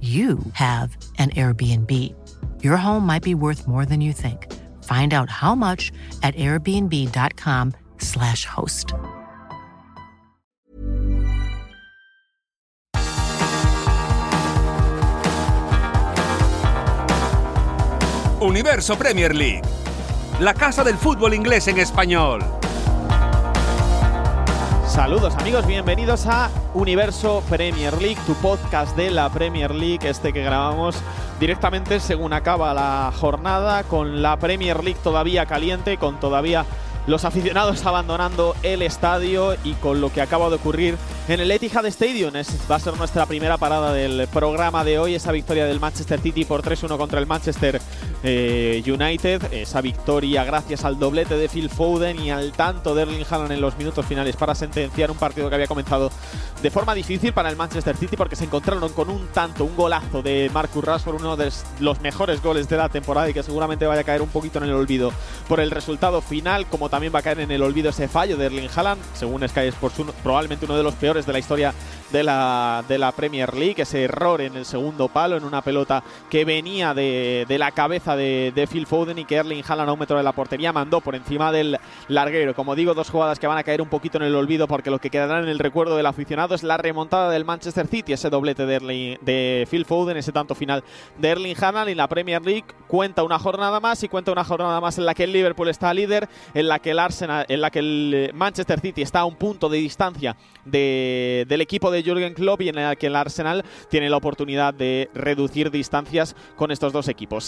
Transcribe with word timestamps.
you 0.00 0.38
have 0.52 0.96
an 1.18 1.30
Airbnb. 1.30 1.90
Your 2.62 2.76
home 2.76 3.04
might 3.04 3.24
be 3.24 3.34
worth 3.34 3.66
more 3.66 3.84
than 3.84 4.00
you 4.00 4.12
think. 4.12 4.46
Find 4.84 5.12
out 5.12 5.28
how 5.28 5.56
much 5.56 5.90
at 6.22 6.36
airbnb.com/slash 6.36 8.44
host. 8.44 8.92
Universo 18.40 18.96
Premier 18.96 19.34
League, 19.34 19.64
la 20.40 20.54
casa 20.54 20.84
del 20.84 20.96
fútbol 20.96 21.34
inglés 21.34 21.66
en 21.66 21.78
español. 21.78 22.57
Saludos 24.98 25.36
amigos, 25.36 25.64
bienvenidos 25.64 26.26
a 26.26 26.50
Universo 26.74 27.40
Premier 27.48 27.96
League, 28.02 28.18
tu 28.26 28.34
podcast 28.34 28.96
de 28.96 29.12
la 29.12 29.30
Premier 29.30 29.72
League, 29.72 30.00
este 30.02 30.32
que 30.32 30.42
grabamos 30.42 30.96
directamente 31.38 32.00
según 32.00 32.32
acaba 32.32 32.74
la 32.74 33.12
jornada, 33.16 33.84
con 33.84 34.22
la 34.22 34.36
Premier 34.40 34.82
League 34.82 34.98
todavía 35.04 35.46
caliente, 35.46 35.98
con 35.98 36.18
todavía 36.18 36.66
los 37.06 37.24
aficionados 37.24 37.86
abandonando 37.86 38.56
el 38.64 38.82
estadio 38.82 39.54
y 39.62 39.74
con 39.74 40.00
lo 40.00 40.12
que 40.12 40.20
acaba 40.20 40.48
de 40.48 40.56
ocurrir 40.56 40.98
en 41.28 41.38
el 41.38 41.50
Etihad 41.52 41.86
Stadium. 41.86 42.32
Va 42.68 42.74
a 42.74 42.80
ser 42.80 42.96
nuestra 42.96 43.24
primera 43.26 43.56
parada 43.56 43.92
del 43.92 44.26
programa 44.26 44.82
de 44.82 44.98
hoy, 44.98 45.14
esa 45.14 45.30
victoria 45.30 45.66
del 45.66 45.78
Manchester 45.78 46.20
City 46.20 46.44
por 46.44 46.62
3-1 46.62 46.98
contra 46.98 47.20
el 47.20 47.26
Manchester 47.28 47.80
eh, 48.22 48.82
United. 48.86 49.52
Esa 49.52 49.80
victoria 49.80 50.44
gracias 50.44 50.84
al 50.84 50.98
doblete 50.98 51.36
de 51.36 51.48
Phil 51.48 51.70
Foden 51.70 52.20
y 52.20 52.30
al 52.30 52.52
tanto 52.52 52.94
de 52.94 53.02
Erling 53.02 53.24
Haaland 53.28 53.52
en 53.52 53.60
los 53.60 53.76
minutos 53.78 54.06
finales 54.06 54.36
para 54.36 54.54
sentenciar 54.54 55.10
un 55.10 55.16
partido 55.16 55.48
que 55.48 55.54
había 55.54 55.66
comenzado 55.66 56.10
de 56.62 56.70
forma 56.70 56.94
difícil 56.94 57.32
para 57.32 57.48
el 57.48 57.56
Manchester 57.56 57.96
City 57.96 58.16
porque 58.16 58.36
se 58.36 58.44
encontraron 58.44 58.92
con 58.92 59.10
un 59.10 59.28
tanto, 59.28 59.64
un 59.64 59.76
golazo 59.76 60.22
de 60.22 60.50
Marcus 60.52 60.84
Rashford, 60.84 61.20
uno 61.20 61.36
de 61.36 61.52
los 61.80 62.00
mejores 62.00 62.42
goles 62.42 62.68
de 62.68 62.76
la 62.76 62.88
temporada 62.88 63.30
y 63.30 63.34
que 63.34 63.42
seguramente 63.42 63.86
vaya 63.86 64.00
a 64.00 64.04
caer 64.04 64.22
un 64.22 64.28
poquito 64.28 64.58
en 64.58 64.64
el 64.64 64.72
olvido 64.72 65.12
por 65.48 65.60
el 65.60 65.70
resultado 65.70 66.20
final, 66.20 66.66
como 66.66 66.88
también 66.88 67.14
va 67.14 67.20
a 67.20 67.22
caer 67.22 67.40
en 67.40 67.50
el 67.50 67.62
olvido 67.62 67.90
ese 67.90 68.08
fallo 68.08 68.36
de 68.36 68.46
Erling 68.46 68.68
Haaland, 68.74 69.00
según 69.14 69.48
Sky 69.48 69.68
Sports, 69.68 69.98
probablemente 70.22 70.64
uno 70.64 70.76
de 70.76 70.82
los 70.82 70.94
peores 70.94 71.26
de 71.26 71.32
la 71.32 71.38
historia 71.38 71.74
de 72.10 72.22
la, 72.22 72.84
de 72.88 72.98
la 72.98 73.12
Premier 73.12 73.54
League, 73.54 73.82
ese 73.82 74.04
error 74.04 74.40
en 74.40 74.56
el 74.56 74.64
segundo 74.64 75.08
palo, 75.08 75.36
en 75.36 75.44
una 75.44 75.62
pelota 75.62 76.02
que 76.30 76.44
venía 76.44 76.94
de, 76.94 77.46
la 77.58 77.72
cabeza 77.72 78.07
de, 78.16 78.68
Phil 78.70 78.86
Foden 78.86 79.18
y 79.18 79.24
que 79.24 79.36
Erling 79.36 79.62
Haaland 79.66 79.90
a 79.90 79.92
un 79.92 79.98
metro 79.98 80.16
de 80.16 80.22
la 80.22 80.32
portería 80.32 80.72
mandó 80.72 81.00
por 81.00 81.14
encima 81.14 81.52
del 81.52 81.78
larguero. 82.08 82.54
Como 82.54 82.74
digo, 82.74 82.94
dos 82.94 83.10
jugadas 83.10 83.38
que 83.38 83.46
van 83.46 83.58
a 83.58 83.62
caer 83.62 83.82
un 83.82 83.88
poquito 83.88 84.18
en 84.18 84.24
el 84.24 84.34
olvido 84.34 84.68
porque 84.68 84.90
lo 84.90 84.98
que 84.98 85.10
quedará 85.10 85.38
en 85.40 85.48
el 85.48 85.58
recuerdo 85.58 85.96
del 85.96 86.06
aficionado 86.06 86.54
es 86.54 86.62
la 86.62 86.76
remontada 86.76 87.30
del 87.30 87.44
Manchester 87.44 87.86
City, 87.86 88.12
ese 88.12 88.30
doblete 88.30 88.66
de, 88.66 89.18
de 89.20 89.68
Phil 89.70 89.84
Foden, 89.84 90.16
ese 90.16 90.32
tanto 90.32 90.54
final 90.54 90.84
de 91.18 91.28
Erling 91.28 91.56
Haaland 91.58 91.90
y 91.90 91.94
la 91.94 92.08
Premier 92.08 92.44
League 92.44 92.66
cuenta 92.86 93.22
una 93.22 93.38
jornada 93.38 93.80
más 93.80 94.02
y 94.02 94.08
cuenta 94.08 94.32
una 94.32 94.44
jornada 94.44 94.80
más 94.80 94.98
en 94.98 95.06
la 95.06 95.14
que 95.14 95.24
el 95.24 95.32
Liverpool 95.32 95.68
está 95.68 95.92
líder, 95.94 96.28
en 96.54 96.68
la 96.68 96.78
que 96.78 96.90
el 96.90 96.98
Arsenal, 96.98 97.46
en 97.48 97.60
la 97.60 97.70
que 97.70 97.78
el 97.78 98.30
Manchester 98.34 98.80
City 98.80 99.02
está 99.02 99.20
a 99.20 99.24
un 99.24 99.36
punto 99.36 99.68
de 99.68 99.78
distancia 99.78 100.36
de, 100.64 101.44
del 101.48 101.60
equipo 101.60 101.90
de 101.90 102.02
Jürgen 102.02 102.34
Klopp 102.34 102.62
y 102.62 102.68
en 102.68 102.78
el 102.78 102.96
que 102.96 103.08
el 103.08 103.16
Arsenal 103.16 103.64
tiene 103.88 104.10
la 104.10 104.16
oportunidad 104.16 104.74
de 104.74 105.10
reducir 105.14 105.70
distancias 105.70 106.36
con 106.56 106.70
estos 106.70 106.92
dos 106.92 107.08
equipos. 107.08 107.44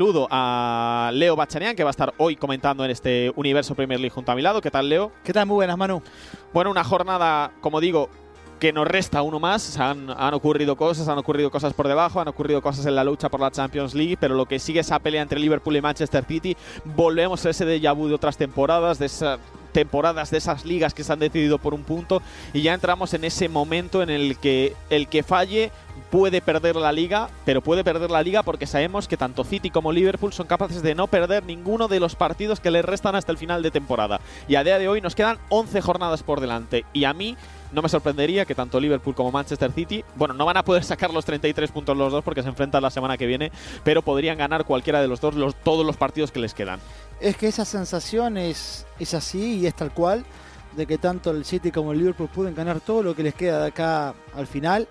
Saludo 0.00 0.26
a 0.30 1.10
Leo 1.12 1.36
Bachanian, 1.36 1.76
que 1.76 1.84
va 1.84 1.90
a 1.90 1.92
estar 1.92 2.14
hoy 2.16 2.34
comentando 2.34 2.82
en 2.86 2.90
este 2.90 3.30
Universo 3.36 3.74
Premier 3.74 4.00
League 4.00 4.14
junto 4.14 4.32
a 4.32 4.34
mi 4.34 4.40
lado. 4.40 4.62
¿Qué 4.62 4.70
tal, 4.70 4.88
Leo? 4.88 5.12
¿Qué 5.22 5.34
tal? 5.34 5.44
Muy 5.44 5.56
buenas, 5.56 5.76
Manu. 5.76 6.00
Bueno, 6.54 6.70
una 6.70 6.82
jornada, 6.82 7.52
como 7.60 7.80
digo, 7.80 8.08
que 8.58 8.72
nos 8.72 8.88
resta 8.88 9.20
uno 9.20 9.38
más. 9.38 9.76
Han, 9.76 10.08
han, 10.08 10.32
ocurrido 10.32 10.74
cosas, 10.74 11.06
han 11.08 11.18
ocurrido 11.18 11.50
cosas 11.50 11.74
por 11.74 11.86
debajo, 11.86 12.18
han 12.18 12.28
ocurrido 12.28 12.62
cosas 12.62 12.86
en 12.86 12.94
la 12.94 13.04
lucha 13.04 13.28
por 13.28 13.40
la 13.40 13.50
Champions 13.50 13.92
League, 13.92 14.16
pero 14.18 14.34
lo 14.34 14.46
que 14.46 14.58
sigue 14.58 14.80
esa 14.80 14.98
pelea 15.00 15.20
entre 15.20 15.38
Liverpool 15.38 15.76
y 15.76 15.82
Manchester 15.82 16.24
City, 16.24 16.56
volvemos 16.82 17.44
a 17.44 17.50
ese 17.50 17.66
déjà 17.66 17.94
vu 17.94 18.08
de 18.08 18.14
otras 18.14 18.38
temporadas, 18.38 18.98
de 18.98 19.04
esa 19.04 19.38
temporadas 19.70 20.30
de 20.30 20.38
esas 20.38 20.64
ligas 20.64 20.94
que 20.94 21.04
se 21.04 21.12
han 21.12 21.18
decidido 21.18 21.58
por 21.58 21.74
un 21.74 21.82
punto 21.82 22.22
y 22.52 22.62
ya 22.62 22.74
entramos 22.74 23.14
en 23.14 23.24
ese 23.24 23.48
momento 23.48 24.02
en 24.02 24.10
el 24.10 24.38
que 24.38 24.74
el 24.90 25.08
que 25.08 25.22
falle 25.22 25.70
puede 26.10 26.40
perder 26.40 26.76
la 26.76 26.92
liga, 26.92 27.30
pero 27.44 27.60
puede 27.60 27.84
perder 27.84 28.10
la 28.10 28.22
liga 28.22 28.42
porque 28.42 28.66
sabemos 28.66 29.08
que 29.08 29.16
tanto 29.16 29.44
City 29.44 29.70
como 29.70 29.92
Liverpool 29.92 30.32
son 30.32 30.46
capaces 30.46 30.82
de 30.82 30.94
no 30.94 31.06
perder 31.06 31.44
ninguno 31.44 31.88
de 31.88 32.00
los 32.00 32.16
partidos 32.16 32.60
que 32.60 32.70
les 32.70 32.84
restan 32.84 33.14
hasta 33.14 33.32
el 33.32 33.38
final 33.38 33.62
de 33.62 33.70
temporada. 33.70 34.20
Y 34.48 34.56
a 34.56 34.64
día 34.64 34.78
de 34.78 34.88
hoy 34.88 35.00
nos 35.00 35.14
quedan 35.14 35.38
11 35.48 35.80
jornadas 35.80 36.22
por 36.22 36.40
delante 36.40 36.84
y 36.92 37.04
a 37.04 37.12
mí 37.14 37.36
no 37.72 37.82
me 37.82 37.88
sorprendería 37.88 38.44
que 38.44 38.54
tanto 38.54 38.80
Liverpool 38.80 39.14
como 39.14 39.30
Manchester 39.30 39.72
City, 39.72 40.04
bueno, 40.16 40.34
no 40.34 40.44
van 40.44 40.56
a 40.56 40.64
poder 40.64 40.84
sacar 40.84 41.12
los 41.12 41.24
33 41.24 41.70
puntos 41.70 41.96
los 41.96 42.12
dos 42.12 42.24
porque 42.24 42.42
se 42.42 42.48
enfrentan 42.48 42.82
la 42.82 42.90
semana 42.90 43.16
que 43.16 43.26
viene, 43.26 43.52
pero 43.84 44.02
podrían 44.02 44.38
ganar 44.38 44.64
cualquiera 44.64 45.00
de 45.00 45.08
los 45.08 45.20
dos 45.20 45.34
los, 45.34 45.54
todos 45.56 45.86
los 45.86 45.96
partidos 45.96 46.30
que 46.30 46.40
les 46.40 46.54
quedan. 46.54 46.80
Es 47.20 47.36
que 47.36 47.48
esa 47.48 47.64
sensación 47.64 48.36
es, 48.36 48.86
es 48.98 49.14
así 49.14 49.60
y 49.60 49.66
es 49.66 49.74
tal 49.74 49.92
cual, 49.92 50.24
de 50.76 50.86
que 50.86 50.98
tanto 50.98 51.30
el 51.30 51.44
City 51.44 51.70
como 51.70 51.92
el 51.92 51.98
Liverpool 51.98 52.28
pueden 52.28 52.54
ganar 52.54 52.80
todo 52.80 53.02
lo 53.02 53.14
que 53.14 53.22
les 53.22 53.34
queda 53.34 53.60
de 53.60 53.68
acá 53.68 54.14
al 54.34 54.46
final. 54.46 54.88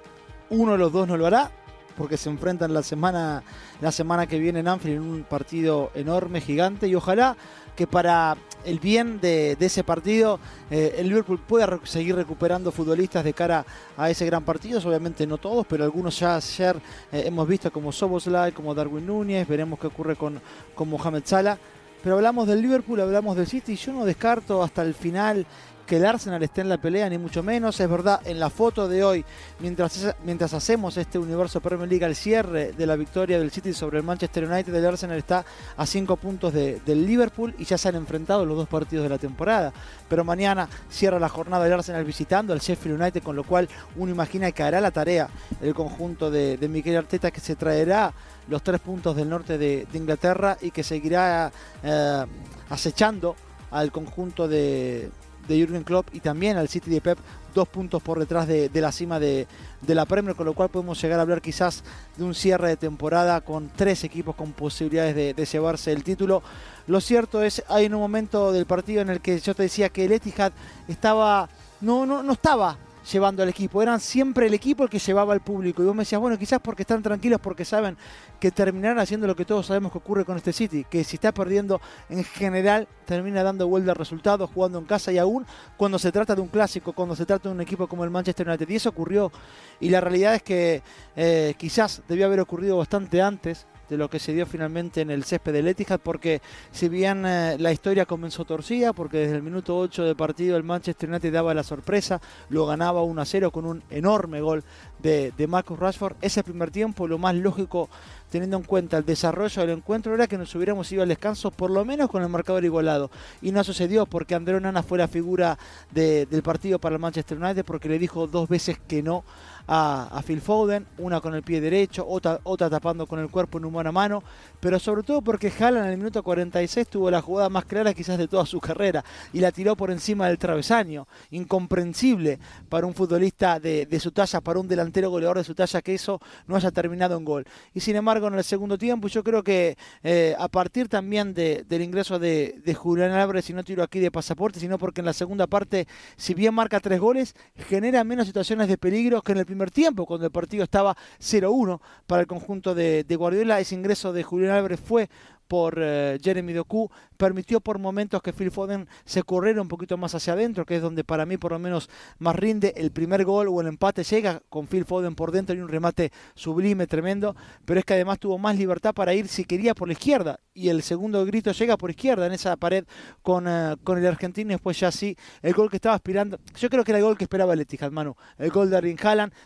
Uno 0.50 0.74
de 0.74 0.78
los 0.78 0.92
dos 0.92 1.08
no 1.08 1.16
lo 1.16 1.28
hará, 1.28 1.52
porque 2.00 2.18
se 2.18 2.30
enfrentan 2.30 2.74
la 2.74 2.82
semana, 2.82 3.44
la 3.82 3.92
semana 3.92 4.26
que 4.26 4.40
viene 4.40 4.62
en 4.62 4.68
Anfield 4.68 4.96
en 4.96 5.04
un 5.04 5.24
partido 5.24 5.92
enorme, 5.94 6.42
gigante, 6.42 6.88
y 6.88 6.96
ojalá 6.96 7.36
que 7.76 7.88
para 7.88 8.38
el 8.66 8.80
bien 8.80 9.20
de, 9.22 9.58
ese 9.60 9.84
partido 9.84 10.40
eh, 10.70 10.96
el 10.98 11.08
Liverpool 11.08 11.40
pueda 11.40 11.80
seguir 11.84 12.16
recuperando 12.16 12.72
futbolistas 12.72 13.24
de 13.24 13.34
cara 13.34 13.66
a 13.98 14.10
ese 14.10 14.26
gran 14.26 14.44
partido. 14.44 14.80
Obviamente 14.86 15.26
no 15.26 15.38
todos, 15.38 15.66
pero 15.68 15.84
algunos 15.84 16.20
ya 16.20 16.36
ayer 16.36 16.78
eh, 17.12 17.24
hemos 17.26 17.48
visto 17.48 17.72
como 17.72 17.92
Soboslai, 17.92 18.52
como 18.52 18.74
Darwin 18.76 19.06
Núñez, 19.06 19.48
veremos 19.48 19.80
qué 19.80 19.88
ocurre 19.88 20.16
con, 20.16 20.42
con 20.76 20.90
Mohamed 20.90 21.24
Salah. 21.26 21.58
Pero 22.02 22.16
hablamos 22.16 22.48
del 22.48 22.62
Liverpool, 22.62 23.02
hablamos 23.02 23.36
del 23.36 23.48
City, 23.48 23.74
y 23.74 23.76
yo 23.76 23.92
no 23.92 24.06
descarto 24.06 24.64
hasta 24.64 24.84
el 24.84 24.94
final 24.94 25.46
que 25.90 25.98
el 25.98 26.06
Arsenal 26.06 26.44
esté 26.44 26.62
en 26.62 26.70
la 26.70 26.78
pelea, 26.78 27.10
ni 27.10 27.18
mucho 27.18 27.42
menos. 27.42 27.80
Es 27.80 27.90
verdad, 27.90 28.22
en 28.24 28.40
la 28.40 28.52
foto 28.52 28.88
de 28.88 29.04
hoy, 29.04 29.26
mientras, 29.60 30.16
mientras 30.24 30.54
hacemos 30.54 30.96
este 30.98 31.18
universo 31.18 31.62
Premier 31.62 31.90
League 31.90 32.06
al 32.06 32.16
cierre 32.16 32.74
de 32.74 32.86
la 32.86 32.96
victoria 32.96 33.40
del 33.40 33.50
City 33.50 33.74
sobre 33.74 33.98
el 33.98 34.04
Manchester 34.04 34.44
United, 34.48 34.74
el 34.76 34.86
Arsenal 34.86 35.18
está 35.18 35.44
a 35.76 35.88
cinco 35.88 36.16
puntos 36.16 36.54
del 36.54 37.08
Liverpool 37.08 37.56
y 37.58 37.66
ya 37.66 37.76
se 37.80 37.90
han 37.90 37.96
enfrentado 37.96 38.46
los 38.46 38.56
dos 38.56 38.70
partidos 38.70 39.02
de 39.02 39.10
la 39.10 39.18
temporada. 39.18 39.74
Pero 40.08 40.24
mañana 40.24 40.70
cierra 40.92 41.20
la 41.20 41.28
jornada 41.28 41.64
del 41.64 41.74
Arsenal 41.74 42.06
visitando 42.06 42.54
al 42.54 42.60
Sheffield 42.60 43.02
United, 43.02 43.24
con 43.24 43.36
lo 43.36 43.44
cual 43.44 43.68
uno 43.96 44.12
imagina 44.12 44.52
que 44.52 44.62
hará 44.62 44.80
la 44.82 44.92
tarea 44.92 45.28
el 45.60 45.74
conjunto 45.74 46.30
de, 46.30 46.58
de 46.58 46.70
Miguel 46.70 46.98
Arteta 46.98 47.32
que 47.32 47.40
se 47.40 47.56
traerá 47.56 48.14
los 48.48 48.62
tres 48.62 48.80
puntos 48.80 49.16
del 49.16 49.28
norte 49.28 49.58
de, 49.58 49.88
Inglaterra 49.94 50.56
y 50.62 50.70
que 50.70 50.84
seguirá 50.84 51.52
eh, 51.82 52.26
acechando 52.70 53.36
al 53.72 53.92
conjunto 53.92 54.48
de, 54.48 55.10
de 55.50 55.60
Jürgen 55.60 55.84
Klopp 55.84 56.08
y 56.14 56.20
también 56.20 56.58
al 56.58 56.70
City 56.70 56.90
de 56.90 57.02
Pep, 57.02 57.18
dos 57.54 57.68
puntos 57.68 58.02
por 58.02 58.20
detrás 58.20 58.48
de, 58.48 58.70
la 58.74 58.92
cima 58.92 59.20
de, 59.20 59.48
la 59.88 60.06
Premier, 60.06 60.36
con 60.36 60.46
lo 60.46 60.54
cual 60.54 60.70
podemos 60.70 61.02
llegar 61.02 61.20
a 61.20 61.24
hablar 61.24 61.42
quizás 61.42 61.84
de 62.16 62.24
un 62.24 62.36
cierre 62.36 62.70
de 62.70 62.78
temporada 62.78 63.42
con 63.42 63.70
tres 63.76 64.04
equipos 64.04 64.36
con 64.36 64.54
posibilidades 64.54 65.16
de, 65.16 65.46
llevarse 65.46 65.92
el 65.92 66.04
título. 66.04 66.44
Lo 66.88 67.02
cierto 67.02 67.42
es, 67.42 67.64
hay 67.68 67.88
un 67.88 67.94
momento 67.94 68.52
del 68.52 68.66
partido 68.66 69.02
en 69.02 69.10
el 69.10 69.20
que 69.20 69.40
yo 69.40 69.56
te 69.56 69.64
decía 69.64 69.90
que 69.90 70.06
el 70.06 70.12
Etihad 70.12 70.52
estaba, 70.88 71.50
no, 71.82 72.06
no, 72.06 72.22
no 72.22 72.34
estaba 72.34 72.78
llevando 73.12 73.44
al 73.44 73.50
equipo. 73.50 73.82
Eran 73.82 74.00
siempre 74.00 74.48
el 74.48 74.54
equipo 74.54 74.84
el 74.84 74.90
que 74.90 75.00
llevaba 75.00 75.34
al 75.34 75.42
público. 75.42 75.82
Y 75.82 75.86
vos 75.86 75.96
me 75.96 76.02
decías, 76.02 76.22
bueno, 76.22 76.38
quizás 76.38 76.60
porque 76.62 76.84
están 76.84 77.02
tranquilos, 77.02 77.40
porque 77.42 77.66
saben 77.66 77.98
que 78.40 78.52
terminarán 78.52 79.00
haciendo 79.00 79.28
lo 79.28 79.36
que 79.36 79.46
todos 79.46 79.66
sabemos 79.66 79.92
que 79.92 79.98
ocurre 79.98 80.26
con 80.26 80.38
este 80.38 80.54
City, 80.54 80.86
que 80.90 81.04
si 81.04 81.16
está 81.18 81.34
perdiendo 81.34 81.82
en 82.10 82.24
general 82.24 82.88
termina 83.06 83.44
dando 83.44 83.68
vuelta 83.68 83.92
al 83.92 83.98
resultado, 83.98 84.48
jugando 84.48 84.78
en 84.78 84.86
casa 84.86 85.12
y 85.12 85.18
aún 85.18 85.46
cuando 85.78 85.98
se 85.98 86.12
trata 86.12 86.36
de 86.36 86.42
un 86.42 86.48
clásico, 86.48 86.94
cuando 86.94 87.16
se 87.16 87.26
trata 87.26 87.50
de 87.50 87.56
un 87.56 87.62
equipo 87.62 87.88
como 87.88 88.04
el 88.04 88.10
Manchester 88.10 88.48
United. 88.48 88.70
Y 88.70 88.76
eso 88.76 88.90
ocurrió. 88.90 89.32
Y 89.80 89.90
la 89.90 90.02
realidad 90.02 90.36
es 90.36 90.44
que 90.44 90.84
eh, 91.16 91.56
quizás 91.58 92.02
debió 92.08 92.26
haber 92.26 92.40
ocurrido 92.40 92.78
bastante 92.78 93.22
antes 93.22 93.66
de 93.90 93.98
lo 93.98 94.10
que 94.10 94.20
se 94.20 94.34
dio 94.34 94.46
finalmente 94.46 95.02
en 95.02 95.12
el 95.12 95.24
césped 95.24 95.54
del 95.54 95.68
Etihad, 95.68 96.00
porque 96.00 96.42
si 96.72 96.88
bien 96.90 97.26
eh, 97.26 97.58
la 97.60 97.72
historia 97.72 98.06
comenzó 98.06 98.46
torcida, 98.46 98.94
porque 98.94 99.18
desde 99.20 99.36
el 99.36 99.44
minuto 99.44 99.78
8 99.78 100.04
de 100.04 100.16
partido 100.16 100.56
el 100.56 100.64
Manchester 100.64 101.10
United 101.10 101.34
daba 101.34 101.54
la 101.54 101.64
sorpresa, 101.64 102.22
lo 102.50 102.66
ganaba 102.66 103.04
1 103.04 103.22
a 103.22 103.26
0 103.26 103.52
con 103.52 103.66
un 103.66 103.84
enorme 103.90 104.42
gol 104.42 104.64
de, 105.00 105.34
de 105.36 105.48
Marcus 105.48 105.80
Rashford, 105.80 106.16
ese 106.22 106.44
primer 106.44 106.72
tiempo 106.72 107.08
lo 107.08 107.18
más 107.18 107.36
lógico 107.36 107.90
teniendo 108.30 108.58
en 108.58 108.64
cuenta 108.64 108.98
el 108.98 109.06
desarrollo 109.06 109.62
del 109.62 109.78
encuentro 109.78 110.14
era 110.14 110.28
que 110.28 110.38
nos 110.38 110.54
hubiéramos 110.56 110.92
ido 110.92 111.02
al 111.02 111.10
descanso 111.10 111.52
por 111.52 111.72
lo 111.72 111.84
menos 111.84 112.10
con 112.10 112.24
el 112.24 112.30
marcador 112.30 112.64
igualado. 112.64 113.10
Y 113.42 113.52
no 113.52 113.64
sucedió 113.64 114.06
porque 114.06 114.36
André 114.36 114.60
Nana 114.62 114.84
fue 114.84 114.98
la 114.98 115.08
figura 115.08 115.58
del 115.92 116.44
partido 116.44 116.80
para 116.80 116.96
el 116.96 117.02
Manchester 117.02 117.38
United 117.38 117.66
porque 117.66 117.90
le 117.90 118.00
dijo 118.00 118.28
dos 118.28 118.48
veces 118.48 118.78
que 118.88 119.04
no 119.04 119.24
a, 119.72 120.22
Phil 120.26 120.42
Foden, 120.42 120.88
una 120.98 121.22
con 121.22 121.36
el 121.36 121.44
pie 121.44 121.62
derecho, 121.62 122.04
otra, 122.08 122.40
otra 122.44 122.72
tapando 122.72 123.06
con 123.06 123.20
el 123.20 123.30
cuerpo 123.30 123.60
en 123.60 123.66
un 123.66 123.74
mano 123.74 123.90
a 123.90 123.92
mano, 123.92 124.24
pero 124.60 124.80
sobre 124.80 125.04
todo 125.04 125.22
porque 125.22 125.54
Haaland 125.58 125.86
en 125.86 125.92
el 125.92 125.98
minuto 125.98 126.24
46 126.24 126.88
tuvo 126.88 127.12
la 127.12 127.22
jugada 127.22 127.50
más 127.50 127.66
clara 127.66 127.94
quizás 127.94 128.18
de 128.18 128.28
toda 128.28 128.48
su 128.48 128.60
carrera 128.60 129.06
y 129.32 129.40
la 129.40 129.52
tiró 129.52 129.76
por 129.76 129.92
encima 129.92 130.28
del 130.28 130.40
travesaño. 130.40 131.08
Incomprensible 131.30 132.40
para 132.68 132.88
un 132.88 132.96
futbolista 132.96 133.60
de, 133.60 134.00
su 134.00 134.12
talla, 134.12 134.42
para 134.42 134.60
un 134.60 134.68
delantero 134.68 135.12
goleador 135.12 135.38
de 135.38 135.44
su 135.44 135.54
talla, 135.54 135.84
que 135.84 135.94
eso 135.94 136.20
no 136.48 136.56
haya 136.56 136.72
terminado 136.72 137.16
en 137.16 137.24
gol. 137.24 137.46
Y 137.74 137.80
sin 137.82 137.96
embargo, 137.96 138.28
en 138.28 138.34
el 138.34 138.44
segundo 138.44 138.76
tiempo, 138.76 139.08
yo 139.08 139.24
creo 139.24 139.44
que 139.44 139.78
eh, 140.02 140.36
a 140.40 140.48
partir 140.48 140.90
también 140.90 141.36
del 141.36 141.82
ingreso 141.82 142.18
de, 142.18 142.60
de 142.66 142.74
Julián 142.74 143.12
Álvarez, 143.12 143.48
y 143.52 143.54
no 143.54 143.64
tiro 143.64 143.84
aquí 143.84 144.00
de 144.00 144.10
pasaporte, 144.10 144.60
sino 144.60 144.80
porque 144.80 145.02
en 145.02 145.06
la 145.06 145.14
segunda 145.14 145.46
parte, 145.46 145.88
si 146.18 146.34
bien 146.34 146.56
marca 146.56 146.80
tres 146.80 147.00
goles, 147.00 147.36
genera 147.56 148.04
menos 148.04 148.26
situaciones 148.26 148.68
de 148.68 148.78
peligro 148.78 149.22
que 149.22 149.34
en 149.34 149.38
el 149.38 149.46
primer 149.46 149.59
tiempo, 149.68 150.06
cuando 150.06 150.26
el 150.26 150.32
partido 150.32 150.64
estaba 150.64 150.96
0-1 151.20 151.80
para 152.08 152.22
el 152.22 152.28
conjunto 152.28 152.74
de, 152.74 153.04
de 153.04 153.16
Guardiola. 153.16 153.60
Ese 153.60 153.76
ingreso 153.76 154.14
de 154.14 154.24
Julián 154.24 154.56
Álvarez 154.56 154.80
fue 154.80 155.10
por 155.50 155.80
eh, 155.82 156.20
Jeremy 156.24 156.54
Doku, 156.54 156.92
permitió 157.18 157.60
por 157.60 157.80
momentos 157.80 158.22
que 158.22 158.34
Phil 158.34 158.52
Foden 158.52 158.88
se 159.04 159.24
corriera 159.24 159.64
un 159.64 159.68
poquito 159.68 159.98
más 159.98 160.14
hacia 160.14 160.34
adentro, 160.34 160.64
que 160.64 160.76
es 160.76 160.82
donde 160.82 161.04
para 161.04 161.26
mí 161.26 161.38
por 161.38 161.52
lo 161.52 161.60
menos 161.60 161.90
más 162.20 162.36
rinde 162.36 162.76
el 162.78 162.92
primer 162.92 163.26
gol 163.26 163.48
o 163.50 163.60
el 163.60 163.66
empate. 163.66 164.04
Llega 164.04 164.44
con 164.50 164.68
Phil 164.68 164.86
Foden 164.86 165.16
por 165.16 165.32
dentro 165.32 165.56
y 165.56 165.60
un 165.60 165.68
remate 165.68 166.12
sublime, 166.36 166.86
tremendo, 166.86 167.36
pero 167.66 167.80
es 167.80 167.86
que 167.86 167.96
además 167.96 168.20
tuvo 168.20 168.38
más 168.38 168.58
libertad 168.58 168.94
para 168.94 169.16
ir 169.16 169.28
si 169.28 169.44
quería 169.44 169.74
por 169.74 169.88
la 169.88 169.94
izquierda 169.94 170.40
y 170.60 170.70
el 170.70 170.84
segundo 170.84 171.26
grito 171.26 171.52
llega 171.52 171.78
por 171.78 171.90
izquierda 171.90 172.26
en 172.26 172.34
esa 172.34 172.56
pared 172.58 172.86
con, 173.22 173.48
eh, 173.48 173.76
con 173.84 173.98
el 173.98 174.06
argentino 174.06 174.52
y 174.52 174.56
después 174.56 174.80
ya 174.80 174.92
sí, 174.92 175.16
el 175.42 175.54
gol 175.54 175.70
que 175.70 175.78
estaba 175.78 175.96
aspirando, 175.96 176.38
yo 176.58 176.70
creo 176.70 176.84
que 176.84 176.92
era 176.92 177.00
el 177.00 177.06
gol 177.06 177.18
que 177.18 177.24
esperaba 177.24 177.54
el 177.54 177.62
Etihad, 177.62 177.92
Manu, 177.92 178.16
el 178.38 178.52
gol 178.52 178.70
de 178.70 178.78
Erling 178.78 178.98